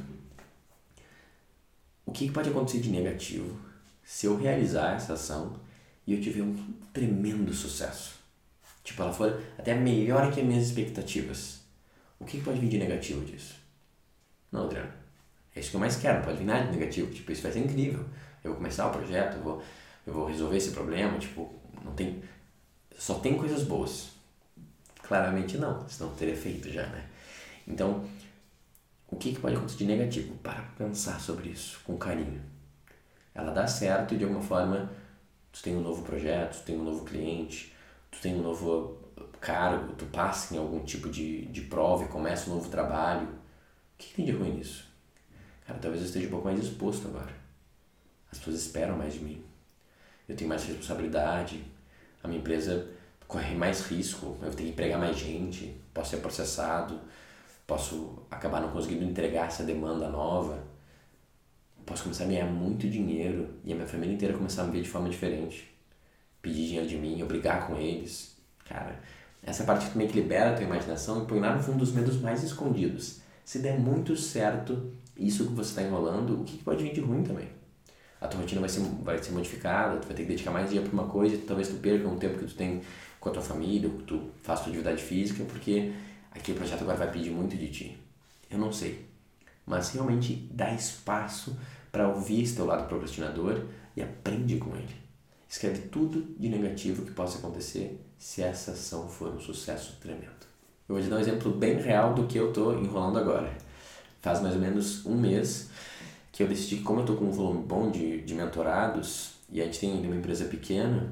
o 2.04 2.12
que 2.12 2.30
pode 2.30 2.50
acontecer 2.50 2.80
de 2.80 2.90
negativo 2.90 3.58
se 4.04 4.26
eu 4.26 4.36
realizar 4.36 4.96
essa 4.96 5.14
ação 5.14 5.60
e 6.06 6.12
eu 6.12 6.20
tiver 6.20 6.42
um 6.42 6.56
tremendo 6.92 7.52
sucesso? 7.54 8.18
Tipo, 8.82 9.02
ela 9.02 9.12
for 9.12 9.40
até 9.56 9.74
melhor 9.74 10.32
que 10.32 10.40
as 10.40 10.46
minhas 10.46 10.66
expectativas. 10.66 11.59
O 12.20 12.24
que 12.24 12.40
pode 12.40 12.60
vir 12.60 12.68
de 12.68 12.78
negativo 12.78 13.24
disso? 13.24 13.56
Não, 14.52 14.64
Adriano. 14.64 14.92
É 15.56 15.60
isso 15.60 15.70
que 15.70 15.76
eu 15.76 15.80
mais 15.80 15.96
quero, 15.96 16.18
não 16.18 16.24
pode 16.24 16.38
vir 16.38 16.44
nada 16.44 16.66
de 16.66 16.72
negativo. 16.78 17.12
Tipo, 17.12 17.32
isso 17.32 17.42
vai 17.42 17.50
ser 17.50 17.60
incrível. 17.60 18.04
Eu 18.44 18.50
vou 18.50 18.56
começar 18.56 18.86
o 18.86 18.92
projeto, 18.92 19.36
eu 19.36 19.42
vou, 19.42 19.62
eu 20.06 20.12
vou 20.12 20.26
resolver 20.26 20.56
esse 20.56 20.70
problema. 20.70 21.18
Tipo, 21.18 21.52
não 21.82 21.92
tem. 21.94 22.22
Só 22.96 23.14
tem 23.14 23.36
coisas 23.36 23.64
boas. 23.64 24.10
Claramente 25.02 25.58
não, 25.58 25.88
senão 25.88 26.14
teria 26.14 26.36
feito 26.36 26.70
já, 26.70 26.86
né? 26.86 27.08
Então, 27.66 28.08
o 29.08 29.16
que, 29.16 29.32
que 29.32 29.40
pode 29.40 29.56
acontecer 29.56 29.78
de 29.78 29.86
negativo? 29.86 30.36
Para 30.36 30.62
pensar 30.78 31.18
sobre 31.18 31.48
isso 31.48 31.80
com 31.84 31.96
carinho. 31.96 32.40
Ela 33.34 33.52
dá 33.52 33.66
certo 33.66 34.14
e 34.14 34.18
de 34.18 34.24
alguma 34.24 34.42
forma 34.42 34.90
tu 35.52 35.62
tem 35.62 35.76
um 35.76 35.80
novo 35.80 36.02
projeto, 36.02 36.58
tu 36.58 36.64
tem 36.64 36.78
um 36.78 36.84
novo 36.84 37.04
cliente, 37.04 37.74
tu 38.10 38.20
tem 38.20 38.34
um 38.34 38.42
novo 38.42 38.98
cargo, 39.40 39.94
tu 39.94 40.06
passa 40.06 40.54
em 40.54 40.58
algum 40.58 40.80
tipo 40.84 41.08
de, 41.08 41.46
de 41.46 41.62
prova 41.62 42.04
e 42.04 42.08
começa 42.08 42.50
um 42.50 42.54
novo 42.54 42.68
trabalho. 42.68 43.26
O 43.26 43.98
que, 43.98 44.08
que 44.08 44.14
tem 44.14 44.24
de 44.24 44.32
ruim 44.32 44.56
nisso? 44.56 44.88
Cara, 45.66 45.78
talvez 45.78 46.02
eu 46.02 46.06
esteja 46.06 46.26
um 46.26 46.30
pouco 46.30 46.46
mais 46.46 46.60
disposto 46.60 47.08
agora. 47.08 47.32
As 48.30 48.38
pessoas 48.38 48.56
esperam 48.56 48.96
mais 48.96 49.14
de 49.14 49.20
mim. 49.20 49.44
Eu 50.28 50.36
tenho 50.36 50.48
mais 50.48 50.64
responsabilidade. 50.64 51.64
A 52.22 52.28
minha 52.28 52.40
empresa 52.40 52.88
corre 53.26 53.54
mais 53.54 53.80
risco. 53.86 54.36
Eu 54.42 54.50
tenho 54.50 54.68
que 54.68 54.72
empregar 54.72 54.98
mais 54.98 55.16
gente. 55.16 55.80
Posso 55.92 56.10
ser 56.10 56.18
processado. 56.18 57.00
Posso 57.66 58.22
acabar 58.30 58.60
não 58.60 58.70
conseguindo 58.70 59.04
entregar 59.04 59.46
essa 59.46 59.64
demanda 59.64 60.08
nova. 60.08 60.62
Posso 61.84 62.04
começar 62.04 62.24
a 62.24 62.28
ganhar 62.28 62.46
muito 62.46 62.88
dinheiro 62.88 63.54
e 63.64 63.72
a 63.72 63.74
minha 63.74 63.86
família 63.86 64.14
inteira 64.14 64.36
começar 64.36 64.62
a 64.62 64.64
me 64.66 64.72
ver 64.72 64.82
de 64.82 64.88
forma 64.88 65.08
diferente 65.08 65.70
pedir 66.42 66.66
dinheiro 66.66 66.88
de 66.88 66.96
mim, 66.96 67.18
eu 67.18 67.26
brigar 67.26 67.66
com 67.66 67.76
eles. 67.76 68.36
Cara, 68.70 69.00
essa 69.42 69.64
parte 69.64 69.90
também 69.90 70.06
que 70.06 70.14
libera 70.14 70.52
a 70.52 70.54
tua 70.54 70.64
imaginação 70.64 71.24
e 71.24 71.26
põe 71.26 71.40
lá 71.40 71.56
no 71.56 71.62
fundo 71.62 71.78
dos 71.78 71.92
medos 71.92 72.20
mais 72.20 72.44
escondidos. 72.44 73.20
Se 73.44 73.58
der 73.58 73.78
muito 73.78 74.16
certo 74.16 74.92
isso 75.16 75.48
que 75.48 75.52
você 75.52 75.70
está 75.70 75.82
enrolando, 75.82 76.40
o 76.40 76.44
que, 76.44 76.56
pode 76.58 76.84
vir 76.84 76.92
de 76.92 77.00
ruim 77.00 77.24
também? 77.24 77.48
A 78.20 78.28
tua 78.28 78.40
rotina 78.40 78.60
vai 78.60 78.70
ser, 78.70 78.80
vai 79.02 79.20
ser 79.20 79.32
modificada, 79.32 79.96
tu 79.96 80.06
vai 80.06 80.16
ter 80.16 80.22
que 80.22 80.28
dedicar 80.28 80.52
mais 80.52 80.70
dia 80.70 80.80
para 80.82 80.92
uma 80.92 81.06
coisa, 81.08 81.36
talvez 81.46 81.68
tu 81.68 81.74
perca 81.76 82.06
um 82.06 82.16
tempo 82.16 82.38
que 82.38 82.44
tu 82.44 82.54
tem 82.54 82.80
com 83.18 83.28
a 83.28 83.32
tua 83.32 83.42
família, 83.42 83.90
que 83.90 84.04
tu 84.04 84.30
faça 84.40 84.62
tua 84.62 84.70
atividade 84.70 85.02
física, 85.02 85.42
porque 85.44 85.92
aquele 86.30 86.56
projeto 86.56 86.82
agora 86.82 86.98
vai 86.98 87.10
pedir 87.10 87.30
muito 87.30 87.56
de 87.56 87.68
ti. 87.68 87.98
Eu 88.48 88.58
não 88.58 88.72
sei. 88.72 89.04
Mas 89.66 89.90
realmente 89.90 90.48
dá 90.52 90.72
espaço 90.72 91.58
para 91.90 92.08
ouvir 92.08 92.42
esse 92.42 92.54
teu 92.54 92.66
lado 92.66 92.86
procrastinador 92.86 93.64
e 93.96 94.02
aprende 94.02 94.58
com 94.58 94.76
ele. 94.76 94.94
Escreve 95.48 95.88
tudo 95.88 96.34
de 96.38 96.48
negativo 96.48 97.04
que 97.04 97.10
possa 97.10 97.38
acontecer 97.38 98.00
se 98.20 98.42
essa 98.42 98.72
ação 98.72 99.08
for 99.08 99.34
um 99.34 99.40
sucesso 99.40 99.96
tremendo. 99.98 100.46
Eu 100.86 100.94
vou 100.94 101.02
te 101.02 101.08
dar 101.08 101.16
um 101.16 101.20
exemplo 101.20 101.50
bem 101.52 101.80
real 101.80 102.12
do 102.12 102.26
que 102.26 102.38
eu 102.38 102.50
estou 102.50 102.78
enrolando 102.78 103.18
agora. 103.18 103.50
Faz 104.20 104.42
mais 104.42 104.54
ou 104.54 104.60
menos 104.60 105.06
um 105.06 105.16
mês 105.16 105.70
que 106.30 106.42
eu 106.42 106.46
decidi 106.46 106.76
que 106.76 106.82
como 106.82 107.00
eu 107.00 107.04
estou 107.04 107.16
com 107.16 107.24
um 107.24 107.32
volume 107.32 107.62
bom 107.64 107.90
de, 107.90 108.20
de 108.20 108.34
mentorados 108.34 109.32
e 109.50 109.62
a 109.62 109.64
gente 109.64 109.80
tem 109.80 110.06
uma 110.06 110.14
empresa 110.14 110.44
pequena, 110.44 111.10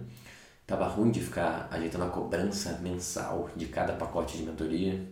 tava 0.66 0.86
ruim 0.86 1.10
de 1.10 1.20
ficar 1.20 1.66
ajeitando 1.70 2.04
a 2.04 2.10
cobrança 2.10 2.78
mensal 2.82 3.48
de 3.56 3.66
cada 3.66 3.94
pacote 3.94 4.36
de 4.36 4.42
mentoria. 4.42 5.02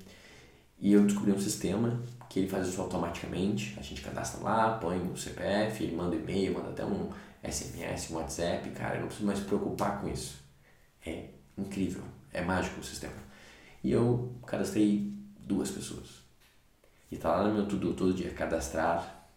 E 0.79 0.93
eu 0.93 1.03
descobri 1.03 1.33
um 1.33 1.41
sistema 1.41 2.03
que 2.29 2.41
ele 2.41 2.49
faz 2.49 2.69
isso 2.69 2.81
automaticamente. 2.83 3.75
A 3.79 3.83
gente 3.83 4.03
cadastra 4.03 4.43
lá, 4.43 4.77
põe 4.77 4.99
o 4.99 5.17
CPF, 5.17 5.83
ele 5.83 5.97
manda 5.97 6.15
e-mail, 6.15 6.53
manda 6.53 6.69
até 6.69 6.85
um 6.85 7.09
SMS, 7.43 8.11
um 8.11 8.17
WhatsApp, 8.17 8.69
cara, 8.73 8.97
eu 8.97 9.01
não 9.01 9.07
preciso 9.07 9.27
mais 9.27 9.41
me 9.41 9.47
preocupar 9.47 10.03
com 10.03 10.09
isso. 10.09 10.45
É 11.07 11.36
incrível, 11.57 12.03
é 12.33 12.43
mágico 12.43 12.81
o 12.81 12.85
sistema. 12.85 13.27
E 13.83 13.93
eu 13.93 14.35
cadastrei 14.47 15.13
duas 15.39 15.71
pessoas. 15.71 16.25
E 17.11 17.17
tá 17.17 17.37
lá 17.37 17.49
no 17.49 17.55
meu 17.55 17.67
tudo 17.67 17.95
todo 17.95 18.13
dia, 18.13 18.31
cadastrar 18.31 19.29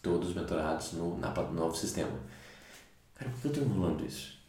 todos 0.00 0.30
os 0.30 0.34
mentorados 0.34 0.92
no, 0.92 1.18
na, 1.18 1.30
no 1.30 1.52
novo 1.52 1.76
sistema. 1.76 2.18
Cara, 3.14 3.30
por 3.30 3.40
que 3.40 3.48
eu 3.48 3.52
tô 3.52 3.60
enrolando 3.60 4.04
isso? 4.04 4.40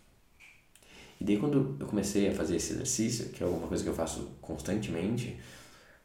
E 1.19 1.23
daí 1.23 1.37
quando 1.37 1.77
eu 1.79 1.87
comecei 1.87 2.29
a 2.29 2.33
fazer 2.33 2.55
esse 2.55 2.73
exercício, 2.73 3.29
que 3.29 3.43
é 3.43 3.45
uma 3.45 3.67
coisa 3.67 3.83
que 3.83 3.89
eu 3.89 3.93
faço 3.93 4.31
constantemente, 4.41 5.39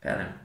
cara, 0.01 0.37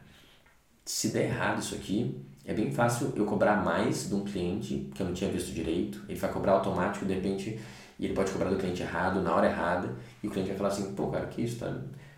se 0.86 1.10
der 1.10 1.26
errado 1.26 1.62
isso 1.62 1.76
aqui, 1.76 2.20
é 2.46 2.54
bem 2.54 2.72
fácil 2.72 3.14
eu 3.16 3.26
cobrar 3.26 3.64
mais 3.64 4.10
de 4.10 4.16
um 4.16 4.24
cliente 4.24 4.90
que 4.94 5.02
eu 5.02 5.08
não 5.08 5.14
tinha 5.14 5.32
visto 5.32 5.54
direito, 5.54 6.04
ele 6.08 6.20
vai 6.20 6.32
cobrar 6.32 6.54
automático, 6.54 7.06
de 7.06 7.14
repente, 7.14 7.60
e 8.04 8.08
ele 8.08 8.14
pode 8.14 8.34
cobrar 8.34 8.50
do 8.50 8.58
cliente 8.58 8.82
errado, 8.82 9.22
na 9.22 9.34
hora 9.34 9.48
errada, 9.48 9.96
e 10.22 10.28
o 10.28 10.30
cliente 10.30 10.50
vai 10.50 10.58
falar 10.58 10.70
assim, 10.70 10.94
pô, 10.94 11.08
cara, 11.08 11.26
que 11.28 11.42
isso, 11.42 11.60
tá 11.60 11.74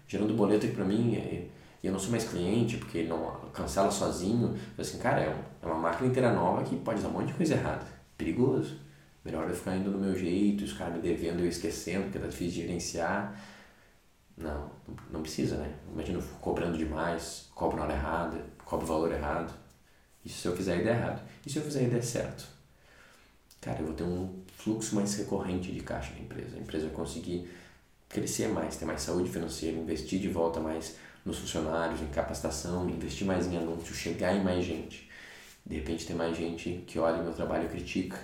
gerando 0.07 0.33
boleto 0.33 0.65
aqui 0.65 0.73
pra 0.73 0.83
mim, 0.83 1.13
e 1.13 1.51
eu 1.83 1.91
não 1.91 1.99
sou 1.99 2.09
mais 2.09 2.27
cliente, 2.27 2.77
porque 2.77 2.97
ele 2.97 3.07
não 3.07 3.31
cancela 3.53 3.91
sozinho. 3.91 4.57
Eu 4.75 4.81
assim, 4.81 4.97
cara, 4.97 5.21
é, 5.21 5.37
é 5.61 5.65
uma 5.67 5.77
máquina 5.77 6.09
inteira 6.09 6.33
nova 6.33 6.63
que 6.63 6.75
pode 6.77 7.03
dar 7.03 7.09
um 7.09 7.11
monte 7.11 7.27
de 7.27 7.33
coisa 7.33 7.53
errada. 7.53 7.85
Perigoso. 8.17 8.79
Melhor 9.23 9.47
eu 9.47 9.53
ficar 9.53 9.75
indo 9.75 9.91
no 9.91 9.99
meu 9.99 10.15
jeito, 10.15 10.63
os 10.63 10.73
caras 10.73 10.95
me 10.95 11.01
devendo 11.03 11.41
eu 11.41 11.47
esquecendo, 11.47 12.05
porque 12.05 12.17
tá 12.17 12.25
difícil 12.25 12.53
de 12.53 12.67
gerenciar. 12.67 13.39
Não, 14.35 14.71
não 15.11 15.21
precisa, 15.21 15.57
né? 15.57 15.71
Imagina 15.93 16.17
eu 16.17 16.23
cobrando 16.41 16.75
demais, 16.75 17.47
cobro 17.53 17.77
na 17.77 17.83
hora 17.83 17.93
errada, 17.93 18.43
cobro 18.65 18.85
o 18.85 18.89
valor 18.89 19.11
errado. 19.11 19.53
Isso 20.25 20.41
se 20.41 20.47
eu 20.47 20.55
fizer 20.55 20.81
e 20.81 20.83
der 20.83 20.95
errado. 20.95 21.21
E 21.45 21.49
se 21.51 21.59
eu 21.59 21.63
fizer 21.63 21.83
e 21.83 21.89
der 21.91 22.01
certo? 22.01 22.54
Cara, 23.65 23.79
eu 23.79 23.87
vou 23.87 23.95
ter 23.95 24.03
um 24.03 24.43
fluxo 24.57 24.93
mais 24.93 25.15
recorrente 25.15 25.71
de 25.71 25.79
caixa 25.79 26.13
na 26.13 26.19
empresa. 26.19 26.55
A 26.55 26.59
empresa 26.59 26.85
vai 26.85 26.95
conseguir 26.95 27.49
crescer 28.07 28.47
mais, 28.47 28.75
ter 28.75 28.85
mais 28.85 29.01
saúde 29.01 29.27
financeira, 29.27 29.75
investir 29.75 30.19
de 30.19 30.29
volta 30.29 30.59
mais 30.59 30.97
nos 31.25 31.39
funcionários, 31.39 31.99
em 31.99 32.05
capacitação, 32.09 32.87
investir 32.87 33.25
mais 33.25 33.47
em 33.47 33.57
anúncios, 33.57 33.97
chegar 33.97 34.35
em 34.35 34.43
mais 34.43 34.63
gente. 34.63 35.09
De 35.65 35.77
repente 35.77 36.05
ter 36.05 36.13
mais 36.13 36.37
gente 36.37 36.83
que 36.85 36.99
olha 36.99 37.23
meu 37.23 37.33
trabalho 37.33 37.65
e 37.65 37.69
critica 37.69 38.19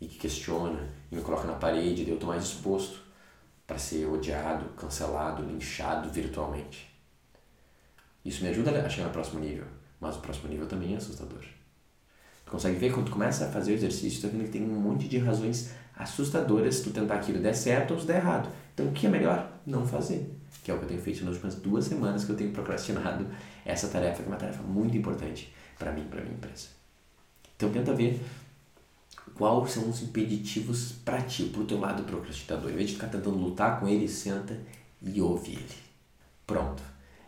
e 0.00 0.08
que 0.08 0.18
questiona 0.18 0.90
e 1.12 1.14
me 1.14 1.22
coloca 1.22 1.46
na 1.46 1.54
parede, 1.54 2.08
eu 2.08 2.14
estou 2.14 2.28
mais 2.28 2.42
exposto 2.42 3.00
para 3.68 3.78
ser 3.78 4.06
odiado, 4.06 4.70
cancelado, 4.70 5.44
linchado 5.44 6.10
virtualmente. 6.10 6.90
Isso 8.24 8.42
me 8.42 8.50
ajuda 8.50 8.72
a 8.84 8.88
chegar 8.88 9.06
no 9.06 9.12
próximo 9.12 9.38
nível, 9.38 9.66
mas 10.00 10.16
o 10.16 10.20
próximo 10.20 10.48
nível 10.48 10.66
também 10.66 10.94
é 10.94 10.96
assustador. 10.96 11.44
Consegue 12.50 12.76
ver 12.76 12.92
quando 12.92 13.06
tu 13.06 13.12
começa 13.12 13.46
a 13.46 13.48
fazer 13.48 13.70
o 13.70 13.74
exercício, 13.74 14.20
tu 14.20 14.32
vendo 14.32 14.44
que 14.44 14.50
tem 14.50 14.62
um 14.62 14.80
monte 14.80 15.06
de 15.06 15.18
razões 15.18 15.70
assustadoras 15.96 16.74
se 16.74 16.82
tu 16.82 16.90
tentar 16.90 17.14
aquilo 17.14 17.38
der 17.38 17.54
certo 17.54 17.94
ou 17.94 18.00
se 18.00 18.06
der 18.06 18.16
errado. 18.16 18.50
Então 18.74 18.86
o 18.86 18.92
que 18.92 19.06
é 19.06 19.08
melhor? 19.08 19.52
Não 19.64 19.86
fazer. 19.86 20.34
Que 20.64 20.72
é 20.72 20.74
o 20.74 20.78
que 20.78 20.84
eu 20.84 20.88
tenho 20.88 21.00
feito 21.00 21.24
nas 21.24 21.34
últimas 21.34 21.54
duas 21.54 21.84
semanas 21.84 22.24
que 22.24 22.30
eu 22.30 22.36
tenho 22.36 22.50
procrastinado 22.50 23.24
essa 23.64 23.86
tarefa, 23.86 24.22
que 24.22 24.28
é 24.28 24.32
uma 24.32 24.36
tarefa 24.36 24.64
muito 24.64 24.96
importante 24.96 25.54
para 25.78 25.92
mim, 25.92 26.04
para 26.10 26.22
minha 26.22 26.34
empresa. 26.34 26.66
Então 27.56 27.70
tenta 27.70 27.94
ver 27.94 28.20
quais 29.34 29.70
são 29.70 29.88
os 29.88 30.02
impeditivos 30.02 30.92
para 31.04 31.22
ti, 31.22 31.44
para 31.44 31.60
o 31.60 31.64
teu 31.64 31.78
lado 31.78 32.02
procrastinador. 32.02 32.72
Em 32.72 32.74
vez 32.74 32.88
de 32.88 32.94
ficar 32.94 33.06
tentando 33.06 33.36
lutar 33.36 33.78
com 33.78 33.86
ele, 33.86 34.08
senta 34.08 34.58
e 35.00 35.22
ouve 35.22 35.52
ele. 35.52 35.68
Pronto. 36.44 36.82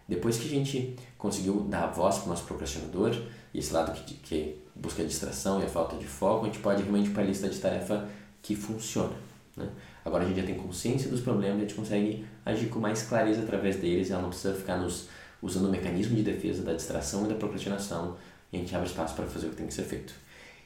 Depois 0.09 0.37
que 0.37 0.47
a 0.47 0.51
gente 0.51 0.97
conseguiu 1.17 1.61
dar 1.61 1.87
voz 1.87 2.19
para 2.19 2.27
o 2.27 2.29
nosso 2.31 2.45
procrastinador, 2.45 3.17
e 3.55 3.59
esse 3.59 3.73
lado 3.73 3.93
que, 3.93 4.15
que 4.15 4.57
busca 4.75 5.03
a 5.03 5.07
distração 5.07 5.61
e 5.61 5.65
a 5.65 5.69
falta 5.69 5.97
de 5.97 6.07
foco, 6.07 6.45
a 6.45 6.49
gente 6.49 6.61
pode 6.61 6.83
realmente 6.83 7.11
para 7.11 7.23
a 7.23 7.27
lista 7.27 7.49
de 7.49 7.59
tarefa 7.59 8.09
que 8.43 8.57
funciona. 8.57 9.15
Né? 9.57 9.69
Agora 10.05 10.25
a 10.25 10.27
gente 10.27 10.41
já 10.41 10.47
tem 10.47 10.57
consciência 10.57 11.11
dos 11.11 11.21
problemas, 11.21 11.59
a 11.59 11.61
gente 11.61 11.75
consegue 11.75 12.25
agir 12.45 12.69
com 12.69 12.81
mais 12.81 13.03
clareza 13.03 13.43
através 13.43 13.77
deles, 13.77 14.11
ela 14.11 14.23
não 14.23 14.31
precisa 14.31 14.55
ficar 14.55 14.79
nos 14.79 15.09
usando 15.41 15.67
o 15.67 15.71
mecanismo 15.71 16.17
de 16.17 16.23
defesa 16.23 16.63
da 16.63 16.73
distração 16.73 17.27
e 17.27 17.29
da 17.29 17.35
procrastinação, 17.35 18.17
e 18.53 18.57
a 18.57 18.61
gente 18.61 18.75
abre 18.75 18.89
espaço 18.89 19.15
para 19.15 19.27
fazer 19.27 19.49
o 19.49 19.51
que 19.51 19.57
tem 19.57 19.67
que 19.67 19.75
ser 19.75 19.85
feito. 19.85 20.15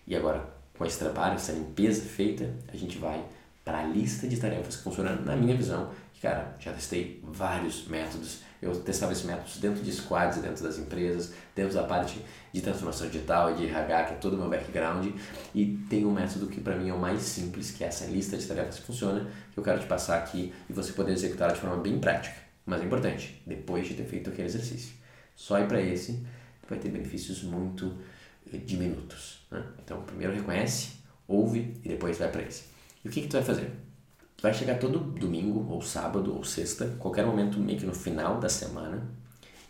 E 0.06 0.14
agora, 0.14 0.48
com 0.76 0.84
esse 0.84 0.98
trabalho, 0.98 1.34
essa 1.34 1.52
limpeza 1.52 2.02
feita, 2.02 2.48
a 2.72 2.76
gente 2.76 2.98
vai 2.98 3.24
para 3.66 3.80
a 3.80 3.82
lista 3.82 4.28
de 4.28 4.36
tarefas 4.36 4.76
que 4.76 4.84
funciona 4.84 5.16
na 5.16 5.34
minha 5.34 5.56
visão. 5.56 5.90
Cara, 6.22 6.54
já 6.60 6.72
testei 6.72 7.20
vários 7.24 7.88
métodos. 7.88 8.38
Eu 8.62 8.72
testava 8.80 9.10
esses 9.10 9.24
métodos 9.24 9.58
dentro 9.58 9.82
de 9.82 9.92
squads, 9.92 10.40
dentro 10.40 10.62
das 10.62 10.78
empresas, 10.78 11.32
dentro 11.54 11.74
da 11.74 11.82
parte 11.82 12.24
de 12.52 12.60
transformação 12.60 13.08
digital 13.08 13.50
e 13.50 13.54
de 13.56 13.66
RH, 13.66 14.04
que 14.04 14.14
é 14.14 14.16
todo 14.18 14.34
o 14.34 14.36
meu 14.38 14.48
background. 14.48 15.08
E 15.52 15.84
tem 15.90 16.06
um 16.06 16.12
método 16.12 16.46
que 16.46 16.60
para 16.60 16.76
mim 16.76 16.90
é 16.90 16.94
o 16.94 16.98
mais 16.98 17.20
simples, 17.22 17.72
que 17.72 17.82
é 17.82 17.88
essa 17.88 18.06
lista 18.06 18.36
de 18.36 18.46
tarefas 18.46 18.78
que 18.78 18.86
funciona, 18.86 19.28
que 19.52 19.58
eu 19.58 19.64
quero 19.64 19.80
te 19.80 19.86
passar 19.86 20.16
aqui 20.18 20.54
e 20.70 20.72
você 20.72 20.92
poder 20.92 21.12
executar 21.12 21.52
de 21.52 21.58
forma 21.58 21.76
bem 21.78 21.98
prática. 21.98 22.36
Mas 22.64 22.80
é 22.80 22.84
importante, 22.84 23.42
depois 23.44 23.88
de 23.88 23.94
ter 23.94 24.04
feito 24.04 24.30
aquele 24.30 24.46
exercício. 24.46 24.94
Só 25.34 25.58
ir 25.58 25.66
para 25.66 25.80
esse, 25.80 26.24
vai 26.68 26.78
ter 26.78 26.88
benefícios 26.88 27.42
muito 27.42 27.92
eh, 28.52 28.58
diminutos. 28.58 29.44
Né? 29.50 29.60
Então, 29.84 30.02
primeiro 30.02 30.32
reconhece, 30.32 30.92
ouve 31.26 31.74
e 31.84 31.88
depois 31.88 32.16
vai 32.16 32.30
para 32.30 32.42
esse. 32.42 32.75
E 33.06 33.08
o 33.08 33.12
que, 33.12 33.20
que 33.20 33.28
tu 33.28 33.34
vai 33.34 33.42
fazer? 33.44 33.70
Tu 34.36 34.42
vai 34.42 34.52
chegar 34.52 34.80
todo 34.80 34.98
domingo, 34.98 35.64
ou 35.72 35.80
sábado, 35.80 36.34
ou 36.34 36.42
sexta, 36.42 36.96
qualquer 36.98 37.24
momento 37.24 37.56
meio 37.56 37.78
que 37.78 37.86
no 37.86 37.94
final 37.94 38.40
da 38.40 38.48
semana, 38.48 39.00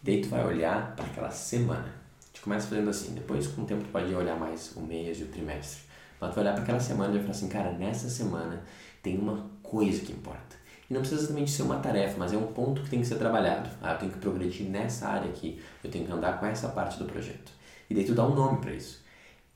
daí 0.03 0.23
tu 0.23 0.29
vai 0.29 0.43
olhar 0.43 0.97
para 0.97 1.05
aquela 1.05 1.31
semana. 1.31 1.93
Gente 2.29 2.41
começa 2.41 2.67
fazendo 2.67 2.89
assim, 2.89 3.13
depois 3.13 3.47
com 3.47 3.61
o 3.61 3.67
tempo 3.67 3.85
tu 3.85 3.91
pode 3.91 4.15
olhar 4.15 4.41
mais 4.41 4.75
o 4.75 4.81
mês 4.81 5.21
e 5.21 5.25
o 5.25 5.27
trimestre. 5.27 5.83
Mas 6.19 6.31
tu 6.31 6.37
vai 6.37 6.45
olhar 6.45 6.55
para 6.55 6.63
aquela 6.63 6.81
semana 6.81 7.11
e 7.11 7.19
vai 7.19 7.25
falar 7.25 7.33
assim, 7.33 7.49
cara, 7.49 7.73
nessa 7.73 8.09
semana 8.09 8.63
tem 9.03 9.19
uma 9.19 9.51
coisa 9.63 10.01
que 10.01 10.13
importa. 10.13 10.57
E 10.89 10.95
não 10.95 11.03
precisa 11.03 11.21
exatamente 11.21 11.51
ser 11.51 11.65
uma 11.65 11.77
tarefa, 11.81 12.17
mas 12.17 12.33
é 12.33 12.39
um 12.39 12.47
ponto 12.47 12.81
que 12.85 12.89
tem 12.89 13.01
que 13.01 13.07
ser 13.07 13.17
trabalhado. 13.17 13.69
Ah, 13.83 13.93
eu 13.93 13.99
tenho 13.99 14.13
que 14.13 14.19
progredir 14.19 14.67
nessa 14.67 15.09
área 15.09 15.29
aqui, 15.29 15.61
eu 15.85 15.91
tenho 15.91 16.07
que 16.07 16.13
andar 16.13 16.41
com 16.41 16.47
essa 16.47 16.71
parte 16.71 16.99
do 16.99 17.05
projeto. 17.05 17.53
E 17.91 17.95
daí 17.95 18.07
tu 18.07 18.15
dá 18.15 18.27
um 18.27 18.35
nome 18.35 18.63
para 18.63 18.73
isso. 18.73 19.05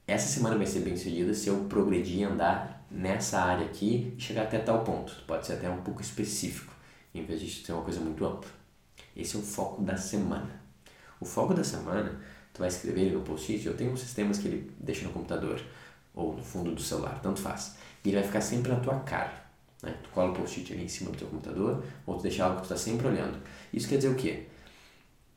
Essa 0.06 0.28
semana 0.28 0.58
vai 0.58 0.66
ser 0.66 0.80
bem 0.80 0.94
sucedida 0.98 1.32
se 1.32 1.48
eu 1.48 1.64
progredir 1.64 2.18
e 2.18 2.24
andar 2.24 2.79
nessa 2.90 3.40
área 3.40 3.66
aqui 3.66 4.14
e 4.16 4.20
chegar 4.20 4.42
até 4.42 4.58
tal 4.58 4.82
ponto. 4.82 5.14
Pode 5.26 5.46
ser 5.46 5.54
até 5.54 5.70
um 5.70 5.82
pouco 5.82 6.00
específico, 6.00 6.74
em 7.14 7.24
vez 7.24 7.40
de 7.40 7.50
ser 7.50 7.72
uma 7.72 7.82
coisa 7.82 8.00
muito 8.00 8.24
ampla. 8.24 8.50
Esse 9.16 9.36
é 9.36 9.38
o 9.38 9.42
foco 9.42 9.82
da 9.82 9.96
semana. 9.96 10.60
O 11.20 11.24
foco 11.24 11.54
da 11.54 11.62
semana, 11.62 12.20
tu 12.52 12.58
vai 12.58 12.68
escrever 12.68 13.02
ele 13.02 13.14
no 13.14 13.22
post-it. 13.22 13.64
Eu 13.66 13.76
tenho 13.76 13.96
sistemas 13.96 14.38
que 14.38 14.48
ele 14.48 14.72
deixa 14.80 15.04
no 15.04 15.12
computador 15.12 15.62
ou 16.14 16.34
no 16.34 16.42
fundo 16.42 16.74
do 16.74 16.80
celular, 16.80 17.20
tanto 17.22 17.40
faz. 17.40 17.76
E 18.04 18.08
ele 18.08 18.18
vai 18.18 18.26
ficar 18.26 18.40
sempre 18.40 18.72
na 18.72 18.80
tua 18.80 18.98
cara. 19.00 19.44
Né? 19.82 19.94
Tu 20.02 20.08
cola 20.10 20.32
o 20.32 20.34
post-it 20.34 20.72
ali 20.72 20.84
em 20.84 20.88
cima 20.88 21.10
do 21.10 21.18
teu 21.18 21.28
computador 21.28 21.84
ou 22.06 22.16
tu 22.16 22.22
deixa 22.22 22.44
algo 22.44 22.56
que 22.56 22.62
tu 22.62 22.72
está 22.72 22.76
sempre 22.76 23.06
olhando. 23.06 23.38
Isso 23.72 23.88
quer 23.88 23.96
dizer 23.96 24.08
o 24.08 24.14
quê? 24.14 24.46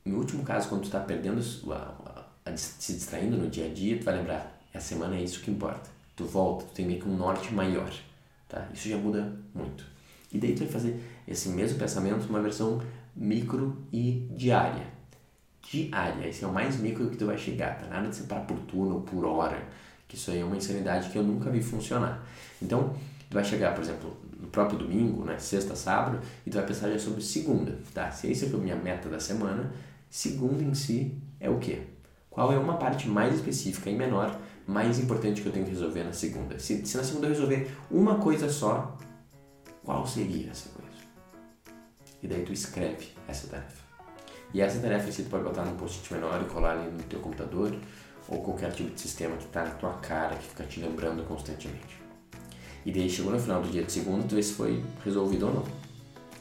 No 0.05 0.17
último 0.17 0.43
caso, 0.43 0.67
quando 0.67 0.81
tu 0.81 0.85
está 0.87 0.99
perdendo, 0.99 1.41
a, 1.71 2.25
a, 2.45 2.51
a, 2.51 2.57
se 2.57 2.93
distraindo 2.93 3.37
no 3.37 3.49
dia 3.49 3.67
a 3.67 3.73
dia, 3.73 3.97
tu 3.97 4.03
vai 4.03 4.17
lembrar, 4.17 4.59
essa 4.73 4.89
semana 4.89 5.15
é 5.15 5.21
isso 5.21 5.39
que 5.41 5.49
importa 5.49 5.92
tu 6.15 6.25
volta, 6.25 6.65
tu 6.65 6.73
tem 6.73 6.85
meio 6.85 6.99
que 6.99 7.07
um 7.07 7.15
norte 7.15 7.53
maior, 7.53 7.91
tá? 8.47 8.67
Isso 8.73 8.89
já 8.89 8.97
muda 8.97 9.33
muito. 9.53 9.85
E 10.31 10.37
daí 10.37 10.53
tu 10.53 10.59
vai 10.59 10.67
fazer 10.67 10.99
esse 11.27 11.49
mesmo 11.49 11.77
pensamento 11.77 12.25
numa 12.25 12.41
versão 12.41 12.81
micro 13.15 13.77
e 13.91 14.27
diária. 14.31 14.85
Diária, 15.61 16.27
esse 16.27 16.43
é 16.43 16.47
o 16.47 16.53
mais 16.53 16.77
micro 16.77 17.09
que 17.09 17.17
tu 17.17 17.25
vai 17.25 17.37
chegar, 17.37 17.77
tá? 17.77 17.87
Nada 17.87 18.09
de 18.09 18.15
separar 18.15 18.45
por 18.45 18.57
turno 18.59 18.95
ou 18.95 19.01
por 19.01 19.25
hora, 19.25 19.63
que 20.07 20.15
isso 20.15 20.31
aí 20.31 20.39
é 20.39 20.43
uma 20.43 20.57
insanidade 20.57 21.09
que 21.09 21.17
eu 21.17 21.23
nunca 21.23 21.49
vi 21.49 21.61
funcionar. 21.61 22.23
Então, 22.61 22.93
tu 23.29 23.33
vai 23.33 23.43
chegar, 23.43 23.73
por 23.73 23.83
exemplo, 23.83 24.17
no 24.39 24.47
próprio 24.47 24.77
domingo, 24.77 25.23
né, 25.23 25.39
sexta, 25.39 25.75
sábado, 25.75 26.19
e 26.45 26.49
tu 26.49 26.55
vai 26.55 26.65
pensar 26.65 26.91
já 26.91 26.99
sobre 26.99 27.21
segunda, 27.21 27.77
tá? 27.93 28.11
Se 28.11 28.29
essa 28.29 28.45
é 28.45 28.49
a 28.49 28.57
minha 28.57 28.75
meta 28.75 29.07
da 29.07 29.19
semana, 29.19 29.71
segunda 30.09 30.63
em 30.63 30.73
si 30.73 31.17
é 31.39 31.49
o 31.49 31.59
quê? 31.59 31.81
Qual 32.29 32.51
é 32.51 32.57
uma 32.57 32.77
parte 32.77 33.07
mais 33.07 33.35
específica 33.35 33.89
e 33.89 33.95
menor 33.95 34.37
mais 34.67 34.99
importante 34.99 35.41
que 35.41 35.47
eu 35.47 35.51
tenho 35.51 35.65
que 35.65 35.71
resolver 35.71 36.03
na 36.03 36.13
segunda? 36.13 36.59
Se, 36.59 36.85
se 36.85 36.97
na 36.97 37.03
segunda 37.03 37.27
eu 37.27 37.31
resolver 37.31 37.71
uma 37.91 38.15
coisa 38.15 38.49
só, 38.49 38.97
qual 39.83 40.05
seria 40.07 40.51
essa 40.51 40.69
coisa? 40.69 40.83
E 42.21 42.27
daí 42.27 42.43
tu 42.43 42.53
escreve 42.53 43.09
essa 43.27 43.47
tarefa. 43.47 43.83
E 44.53 44.61
essa 44.61 44.79
tarefa 44.79 45.11
você 45.11 45.23
pode 45.23 45.43
botar 45.43 45.65
num 45.65 45.75
post-it 45.75 46.13
menor 46.13 46.41
e 46.41 46.45
colar 46.45 46.77
ali 46.77 46.91
no 46.91 47.03
teu 47.03 47.19
computador 47.19 47.75
ou 48.27 48.41
qualquer 48.41 48.71
tipo 48.71 48.91
de 48.91 49.01
sistema 49.01 49.35
que 49.35 49.45
está 49.45 49.63
na 49.63 49.71
tua 49.71 49.93
cara, 49.95 50.35
que 50.35 50.47
fica 50.47 50.63
te 50.63 50.79
lembrando 50.79 51.23
constantemente. 51.27 52.01
E 52.85 52.91
daí 52.91 53.09
chegou 53.09 53.31
no 53.31 53.39
final 53.39 53.61
do 53.61 53.69
dia 53.69 53.83
de 53.83 53.91
segunda, 53.91 54.25
tu 54.27 54.35
vê 54.35 54.43
se 54.43 54.53
foi 54.53 54.83
resolvido 55.03 55.47
ou 55.47 55.53
não. 55.53 55.63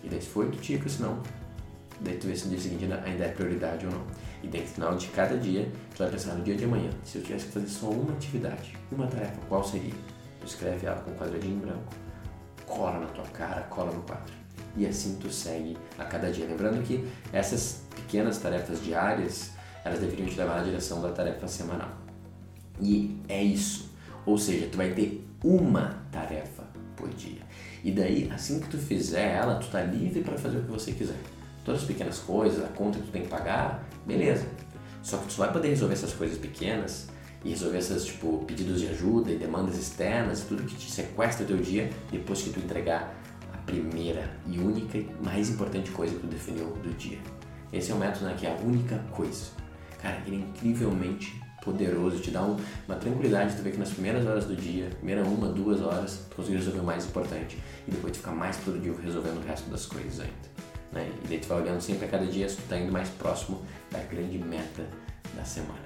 E 0.04 0.08
daí 0.08 0.20
se 0.20 0.28
foi, 0.28 0.50
tu 0.50 0.58
tica, 0.58 0.88
se 0.88 1.00
não, 1.00 1.22
daí 2.00 2.16
tu 2.16 2.26
vê 2.26 2.36
se 2.36 2.44
no 2.44 2.50
dia 2.50 2.60
seguinte 2.60 2.84
ainda 2.84 3.24
é 3.24 3.28
prioridade 3.28 3.86
ou 3.86 3.92
não. 3.92 4.04
E 4.42 4.48
daí 4.48 4.62
no 4.62 4.66
final 4.66 4.96
de 4.96 5.06
cada 5.08 5.36
dia, 5.36 5.70
tu 5.94 5.98
vai 5.98 6.10
pensar 6.10 6.34
no 6.34 6.42
dia 6.42 6.56
de 6.56 6.64
amanhã, 6.64 6.90
se 7.04 7.18
eu 7.18 7.22
tivesse 7.22 7.46
que 7.46 7.52
fazer 7.52 7.68
só 7.68 7.88
uma 7.88 8.12
atividade, 8.12 8.76
uma 8.90 9.06
tarefa, 9.06 9.38
qual 9.48 9.62
seria? 9.62 9.94
Escreve 10.44 10.86
ela 10.86 11.00
com 11.00 11.12
um 11.12 11.14
quadradinho 11.14 11.60
branco, 11.60 11.94
cola 12.66 12.98
na 12.98 13.06
tua 13.06 13.24
cara, 13.26 13.62
cola 13.62 13.92
no 13.92 14.02
quadro. 14.02 14.32
E 14.76 14.86
assim 14.86 15.16
tu 15.20 15.30
segue 15.30 15.76
a 15.98 16.04
cada 16.04 16.30
dia. 16.30 16.46
Lembrando 16.46 16.82
que 16.82 17.06
essas 17.32 17.82
pequenas 17.94 18.38
tarefas 18.38 18.82
diárias, 18.82 19.52
elas 19.84 20.00
deveriam 20.00 20.26
te 20.26 20.36
levar 20.36 20.56
na 20.56 20.64
direção 20.64 21.00
da 21.00 21.12
tarefa 21.12 21.46
semanal. 21.46 21.90
E 22.80 23.20
é 23.28 23.42
isso. 23.42 23.90
Ou 24.26 24.38
seja, 24.38 24.66
tu 24.70 24.76
vai 24.76 24.92
ter 24.92 25.24
uma 25.44 26.02
tarefa 26.10 26.64
por 26.96 27.08
dia. 27.10 27.42
E 27.84 27.92
daí, 27.92 28.30
assim 28.32 28.60
que 28.60 28.68
tu 28.68 28.78
fizer 28.78 29.36
ela, 29.36 29.56
tu 29.56 29.68
tá 29.70 29.82
livre 29.82 30.22
para 30.22 30.38
fazer 30.38 30.58
o 30.58 30.62
que 30.62 30.70
você 30.70 30.92
quiser 30.92 31.18
todas 31.64 31.82
as 31.82 31.86
pequenas 31.86 32.18
coisas, 32.18 32.64
a 32.64 32.68
conta 32.68 32.98
que 32.98 33.06
tu 33.06 33.12
tem 33.12 33.22
que 33.22 33.28
pagar, 33.28 33.84
beleza. 34.06 34.46
Só 35.02 35.18
que 35.18 35.26
tu 35.26 35.32
só 35.32 35.44
vai 35.44 35.52
poder 35.52 35.68
resolver 35.68 35.94
essas 35.94 36.12
coisas 36.12 36.38
pequenas 36.38 37.08
e 37.44 37.50
resolver 37.50 37.78
essas, 37.78 38.04
tipo, 38.04 38.44
pedidos 38.46 38.80
de 38.80 38.88
ajuda 38.88 39.32
e 39.32 39.36
demandas 39.36 39.76
externas 39.76 40.42
tudo 40.42 40.62
que 40.62 40.76
te 40.76 40.90
sequestra 40.90 41.44
o 41.44 41.48
teu 41.48 41.56
dia 41.56 41.90
depois 42.10 42.42
que 42.42 42.50
tu 42.50 42.60
entregar 42.60 43.14
a 43.52 43.56
primeira 43.58 44.30
e 44.46 44.58
única 44.58 44.98
e 44.98 45.10
mais 45.22 45.50
importante 45.50 45.90
coisa 45.90 46.14
que 46.14 46.20
tu 46.20 46.26
definiu 46.26 46.66
do 46.82 46.90
dia. 46.96 47.18
Esse 47.72 47.90
é 47.90 47.94
o 47.94 47.98
método 47.98 48.26
né, 48.26 48.34
que 48.38 48.46
é 48.46 48.52
a 48.52 48.56
única 48.56 48.98
coisa. 49.10 49.46
Cara, 50.00 50.22
ele 50.26 50.36
é 50.36 50.38
incrivelmente 50.40 51.40
poderoso, 51.64 52.18
te 52.18 52.30
dá 52.30 52.42
um, 52.42 52.56
uma 52.86 52.96
tranquilidade, 52.96 53.56
tu 53.56 53.62
vê 53.62 53.70
que 53.70 53.78
nas 53.78 53.90
primeiras 53.90 54.26
horas 54.26 54.44
do 54.44 54.56
dia, 54.56 54.90
primeira 54.96 55.22
uma, 55.22 55.48
duas 55.48 55.80
horas, 55.80 56.26
tu 56.28 56.36
conseguiu 56.36 56.58
resolver 56.58 56.80
o 56.80 56.84
mais 56.84 57.06
importante 57.06 57.56
e 57.86 57.90
depois 57.90 58.12
tu 58.12 58.18
fica 58.18 58.32
mais 58.32 58.56
produtivo 58.56 59.00
resolvendo 59.00 59.42
o 59.42 59.46
resto 59.46 59.70
das 59.70 59.86
coisas 59.86 60.20
ainda. 60.20 60.71
Né? 60.92 61.10
E 61.24 61.28
daí 61.28 61.38
tu 61.38 61.48
vai 61.48 61.62
olhando 61.62 61.80
sempre 61.80 62.06
a 62.06 62.08
cada 62.08 62.26
dia 62.26 62.48
se 62.48 62.56
tu 62.56 62.62
tá 62.68 62.76
indo 62.76 62.92
mais 62.92 63.08
próximo 63.10 63.62
da 63.90 63.98
grande 64.00 64.38
meta 64.38 64.86
da 65.34 65.44
semana. 65.44 65.80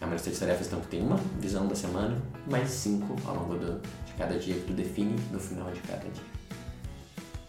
A 0.00 0.06
maioria 0.06 0.30
das 0.30 0.38
tarefas 0.38 0.66
então 0.68 0.80
tem 0.80 1.02
uma 1.02 1.16
visão 1.40 1.66
da 1.66 1.74
semana, 1.74 2.20
mais 2.46 2.70
cinco 2.70 3.16
ao 3.26 3.34
longo 3.34 3.56
do, 3.56 3.80
de 4.06 4.12
cada 4.16 4.38
dia 4.38 4.54
que 4.54 4.66
tu 4.66 4.72
define 4.72 5.16
no 5.32 5.40
final 5.40 5.70
de 5.72 5.80
cada 5.80 6.08
dia. 6.08 6.24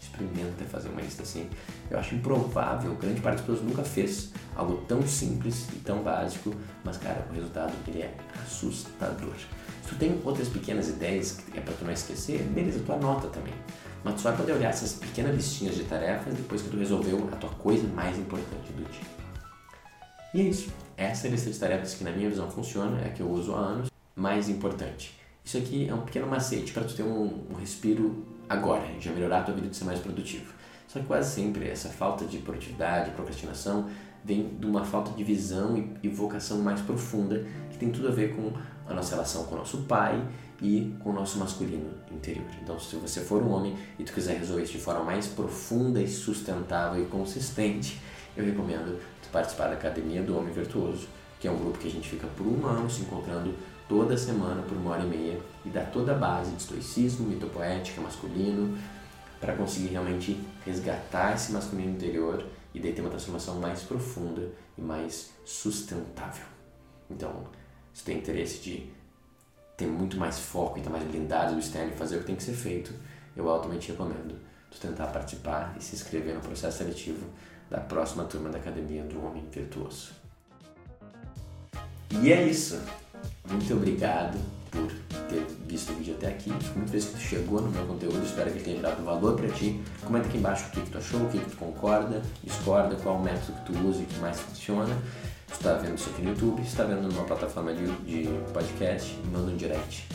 Experimenta 0.02 0.66
fazer 0.66 0.90
uma 0.90 1.02
lista 1.02 1.22
assim. 1.24 1.48
Eu 1.92 2.00
acho 2.00 2.16
improvável, 2.16 2.96
grande 2.96 3.22
parte 3.22 3.38
das 3.38 3.46
pessoas 3.46 3.68
nunca 3.68 3.84
fez 3.84 4.32
algo 4.56 4.78
tão 4.88 5.06
simples 5.06 5.68
e 5.74 5.78
tão 5.78 6.02
básico, 6.02 6.54
mas 6.84 6.98
cara, 6.98 7.26
o 7.30 7.34
resultado 7.34 7.74
ele 7.88 8.02
é 8.02 8.16
assustador. 8.44 9.36
Se 9.84 9.90
tu 9.90 9.96
tem 9.96 10.20
outras 10.24 10.50
pequenas 10.50 10.90
ideias 10.90 11.34
que 11.34 11.58
é 11.58 11.62
para 11.62 11.74
tu 11.74 11.86
não 11.86 11.94
esquecer, 11.94 12.42
beleza, 12.44 12.82
tu 12.84 12.92
anota 12.92 13.28
também. 13.28 13.54
Mas 14.04 14.16
tu 14.16 14.22
vai 14.22 14.36
poder 14.36 14.54
olhar 14.54 14.70
essas 14.70 14.94
pequenas 14.94 15.36
listinhas 15.36 15.76
de 15.76 15.84
tarefas 15.84 16.34
depois 16.34 16.62
que 16.62 16.70
tu 16.70 16.78
resolveu 16.78 17.30
a 17.32 17.36
tua 17.36 17.50
coisa 17.52 17.88
mais 17.88 18.18
importante 18.18 18.72
do 18.72 18.90
dia. 18.90 19.02
E 20.34 20.42
é 20.42 20.44
isso. 20.44 20.72
Essa 20.96 21.28
é 21.28 21.30
a 21.30 21.32
lista 21.32 21.50
de 21.50 21.58
tarefas 21.58 21.96
que 21.96 22.04
na 22.04 22.12
minha 22.12 22.30
visão 22.30 22.50
funciona, 22.50 23.00
é 23.02 23.08
a 23.08 23.10
que 23.10 23.22
eu 23.22 23.30
uso 23.30 23.54
há 23.56 23.60
anos. 23.60 23.90
Mais 24.16 24.50
importante. 24.50 25.18
Isso 25.44 25.58
aqui 25.58 25.88
é 25.88 25.94
um 25.94 26.02
pequeno 26.02 26.28
macete 26.28 26.72
para 26.74 26.84
tu 26.84 26.94
ter 26.94 27.04
um, 27.04 27.48
um 27.50 27.56
respiro 27.56 28.26
agora, 28.48 28.86
já 29.00 29.12
melhorar 29.12 29.40
a 29.40 29.44
tua 29.44 29.54
vida 29.54 29.68
de 29.68 29.76
ser 29.76 29.86
mais 29.86 30.00
produtivo. 30.00 30.54
Só 30.88 31.00
que 31.00 31.06
quase 31.06 31.34
sempre 31.34 31.70
essa 31.70 31.90
falta 31.90 32.26
de 32.26 32.40
produtividade, 32.40 33.12
procrastinação, 33.12 33.90
vem 34.24 34.58
de 34.60 34.66
uma 34.66 34.84
falta 34.84 35.12
de 35.12 35.24
visão 35.24 35.78
e, 35.78 36.08
e 36.08 36.10
vocação 36.10 36.60
mais 36.60 36.82
profunda 36.82 37.46
que 37.70 37.78
tem 37.78 37.90
tudo 37.90 38.10
a 38.10 38.12
ver 38.12 38.36
com 38.36 38.52
a 38.88 38.94
nossa 38.94 39.16
relação 39.16 39.46
com 39.46 39.56
o 39.56 39.58
nosso 39.60 39.84
pai 39.84 40.22
e 40.62 40.94
com 41.00 41.12
o 41.12 41.14
nosso 41.14 41.38
masculino 41.38 41.92
interior. 42.12 42.48
Então, 42.62 42.80
se 42.80 42.96
você 42.96 43.22
for 43.22 43.42
um 43.42 43.52
homem 43.52 43.78
e 43.98 44.04
tu 44.04 44.14
quiser 44.14 44.38
resolver 44.38 44.64
isso 44.64 44.74
de 44.74 44.80
forma 44.80 45.04
mais 45.04 45.28
profunda 45.28 46.02
e 46.02 46.08
sustentável 46.08 47.02
e 47.02 47.06
consistente, 47.08 48.00
eu 48.36 48.46
recomendo 48.46 49.00
tu 49.22 49.30
participar 49.30 49.68
da 49.68 49.74
Academia 49.74 50.22
do 50.22 50.38
Homem 50.38 50.54
Virtuoso, 50.54 51.08
que 51.40 51.48
é 51.48 51.52
um 51.52 51.58
grupo 51.58 51.78
que 51.78 51.88
a 51.88 51.92
gente 51.92 52.10
fica 52.10 52.28
por 52.28 52.46
um 52.46 52.66
ano 52.66 52.90
se 52.90 53.02
encontrando 53.02 53.54
toda 53.88 54.18
semana 54.18 54.62
por 54.62 54.78
uma 54.78 54.92
hora 54.92 55.04
e 55.04 55.08
meia 55.08 55.40
e 55.66 55.70
dá 55.70 55.84
toda 55.84 56.12
a 56.12 56.18
base 56.18 56.52
de 56.52 56.62
estoicismo, 56.62 57.28
mitopoética, 57.28 58.02
masculino, 58.02 58.78
para 59.40 59.56
conseguir 59.56 59.88
realmente 59.88 60.40
resgatar 60.66 61.34
esse 61.36 61.52
masculino 61.52 61.92
interior 61.92 62.46
e 62.74 62.80
daí 62.80 62.94
ter 62.94 63.02
uma 63.02 63.10
transformação 63.10 63.56
mais 63.60 63.82
profunda 63.82 64.52
e 64.78 64.82
mais 64.82 65.32
sustentável. 65.46 66.46
Então, 67.10 67.46
se 67.94 68.04
tem 68.04 68.18
interesse 68.18 68.60
de 68.60 68.99
ter 69.80 69.88
muito 69.88 70.18
mais 70.18 70.38
foco 70.38 70.78
e 70.78 70.82
estar 70.82 70.92
mais 70.92 71.06
blindado 71.06 71.54
do 71.54 71.60
externo 71.60 71.94
e 71.94 71.96
fazer 71.96 72.18
o 72.18 72.20
que 72.20 72.26
tem 72.26 72.36
que 72.36 72.44
ser 72.44 72.54
feito, 72.54 72.94
eu 73.36 73.50
altamente 73.50 73.90
recomendo 73.92 74.36
tu 74.70 74.78
tentar 74.78 75.08
participar 75.08 75.74
e 75.80 75.82
se 75.82 75.96
inscrever 75.96 76.36
no 76.36 76.42
processo 76.42 76.80
seletivo 76.80 77.26
da 77.70 77.80
próxima 77.80 78.26
turma 78.26 78.50
da 78.50 78.58
Academia 78.58 79.04
do 79.04 79.26
Homem 79.26 79.46
Virtuoso. 79.50 80.12
E 82.12 82.34
é 82.34 82.44
isso. 82.44 82.82
Muito 83.50 83.74
obrigado 83.74 84.38
por 84.70 84.92
ter 85.30 85.46
visto 85.66 85.92
o 85.94 85.96
vídeo 85.96 86.16
até 86.16 86.28
aqui. 86.28 86.52
Fico 86.52 86.78
muito 86.78 86.92
feliz 86.92 87.06
que 87.06 87.14
tu 87.14 87.20
chegou 87.20 87.62
no 87.62 87.72
meu 87.72 87.86
conteúdo, 87.86 88.22
espero 88.24 88.52
que 88.52 88.58
ele 88.58 88.66
tenha 88.66 88.82
dado 88.82 89.04
valor 89.04 89.36
para 89.36 89.48
ti. 89.50 89.82
Comenta 90.04 90.28
aqui 90.28 90.38
embaixo 90.38 90.68
o 90.68 90.72
que, 90.72 90.82
que 90.82 90.90
tu 90.90 90.98
achou, 90.98 91.22
o 91.22 91.30
que, 91.30 91.40
que 91.40 91.52
tu 91.52 91.58
concorda, 91.58 92.22
discorda, 92.44 92.96
qual 92.98 93.20
método 93.20 93.54
que 93.54 93.72
tu 93.72 93.88
usa 93.88 94.02
e 94.02 94.06
que 94.06 94.20
mais 94.20 94.40
funciona. 94.40 94.96
Está 95.52 95.74
vendo 95.74 95.96
isso 95.96 96.10
aqui 96.10 96.22
no 96.22 96.30
YouTube, 96.30 96.62
está 96.62 96.84
vendo 96.84 97.02
numa 97.12 97.24
plataforma 97.26 97.74
de, 97.74 97.86
de 98.04 98.30
podcast, 98.54 99.14
manda 99.32 99.52
um 99.52 99.58
direct 99.58 100.08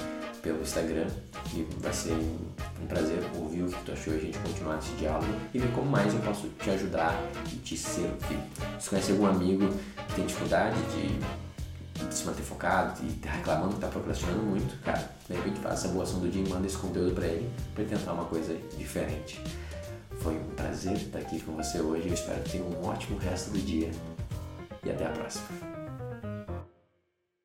pelo 0.42 0.60
Instagram 0.60 1.06
e 1.54 1.66
vai 1.78 1.92
ser 1.92 2.12
um 2.12 2.86
prazer 2.86 3.18
ouvir 3.36 3.62
o 3.62 3.66
que 3.66 3.84
tu 3.84 3.92
achou 3.92 4.14
e 4.14 4.16
a 4.16 4.20
gente 4.20 4.38
continuar 4.38 4.78
esse 4.78 4.92
diálogo 4.92 5.32
e 5.52 5.58
ver 5.58 5.72
como 5.72 5.90
mais 5.90 6.12
eu 6.12 6.20
posso 6.20 6.48
te 6.48 6.70
ajudar 6.70 7.18
e 7.50 7.56
te 7.56 7.76
servir. 7.76 8.38
Se 8.78 8.90
conhece 8.90 9.12
algum 9.12 9.26
amigo 9.26 9.68
que 10.08 10.14
tem 10.14 10.26
dificuldade 10.26 10.76
de, 10.92 12.06
de 12.06 12.14
se 12.14 12.24
manter 12.24 12.42
focado 12.42 13.00
e 13.02 13.12
tá 13.14 13.30
reclamando 13.30 13.74
que 13.74 13.80
tá 13.80 13.88
procrastinando 13.88 14.42
muito, 14.42 14.82
cara, 14.82 15.10
de 15.28 15.34
repente 15.34 15.60
faça 15.60 15.88
a 15.88 15.90
boa 15.90 16.04
ação 16.04 16.20
do 16.20 16.28
dia 16.28 16.44
e 16.44 16.48
manda 16.48 16.66
esse 16.66 16.76
conteúdo 16.76 17.14
para 17.14 17.26
ele 17.26 17.50
para 17.74 17.84
tentar 17.84 18.12
uma 18.12 18.24
coisa 18.26 18.56
diferente. 18.76 19.40
Foi 20.20 20.34
um 20.34 20.54
prazer 20.54 20.92
estar 20.94 21.18
aqui 21.18 21.40
com 21.40 21.52
você 21.52 21.80
hoje. 21.80 22.08
Eu 22.08 22.14
espero 22.14 22.40
que 22.42 22.52
tenha 22.52 22.64
um 22.64 22.86
ótimo 22.86 23.18
resto 23.18 23.50
do 23.50 23.58
dia 23.58 23.90
e 24.84 24.90
até 24.90 25.06
a 25.06 25.10
próxima. 25.10 25.73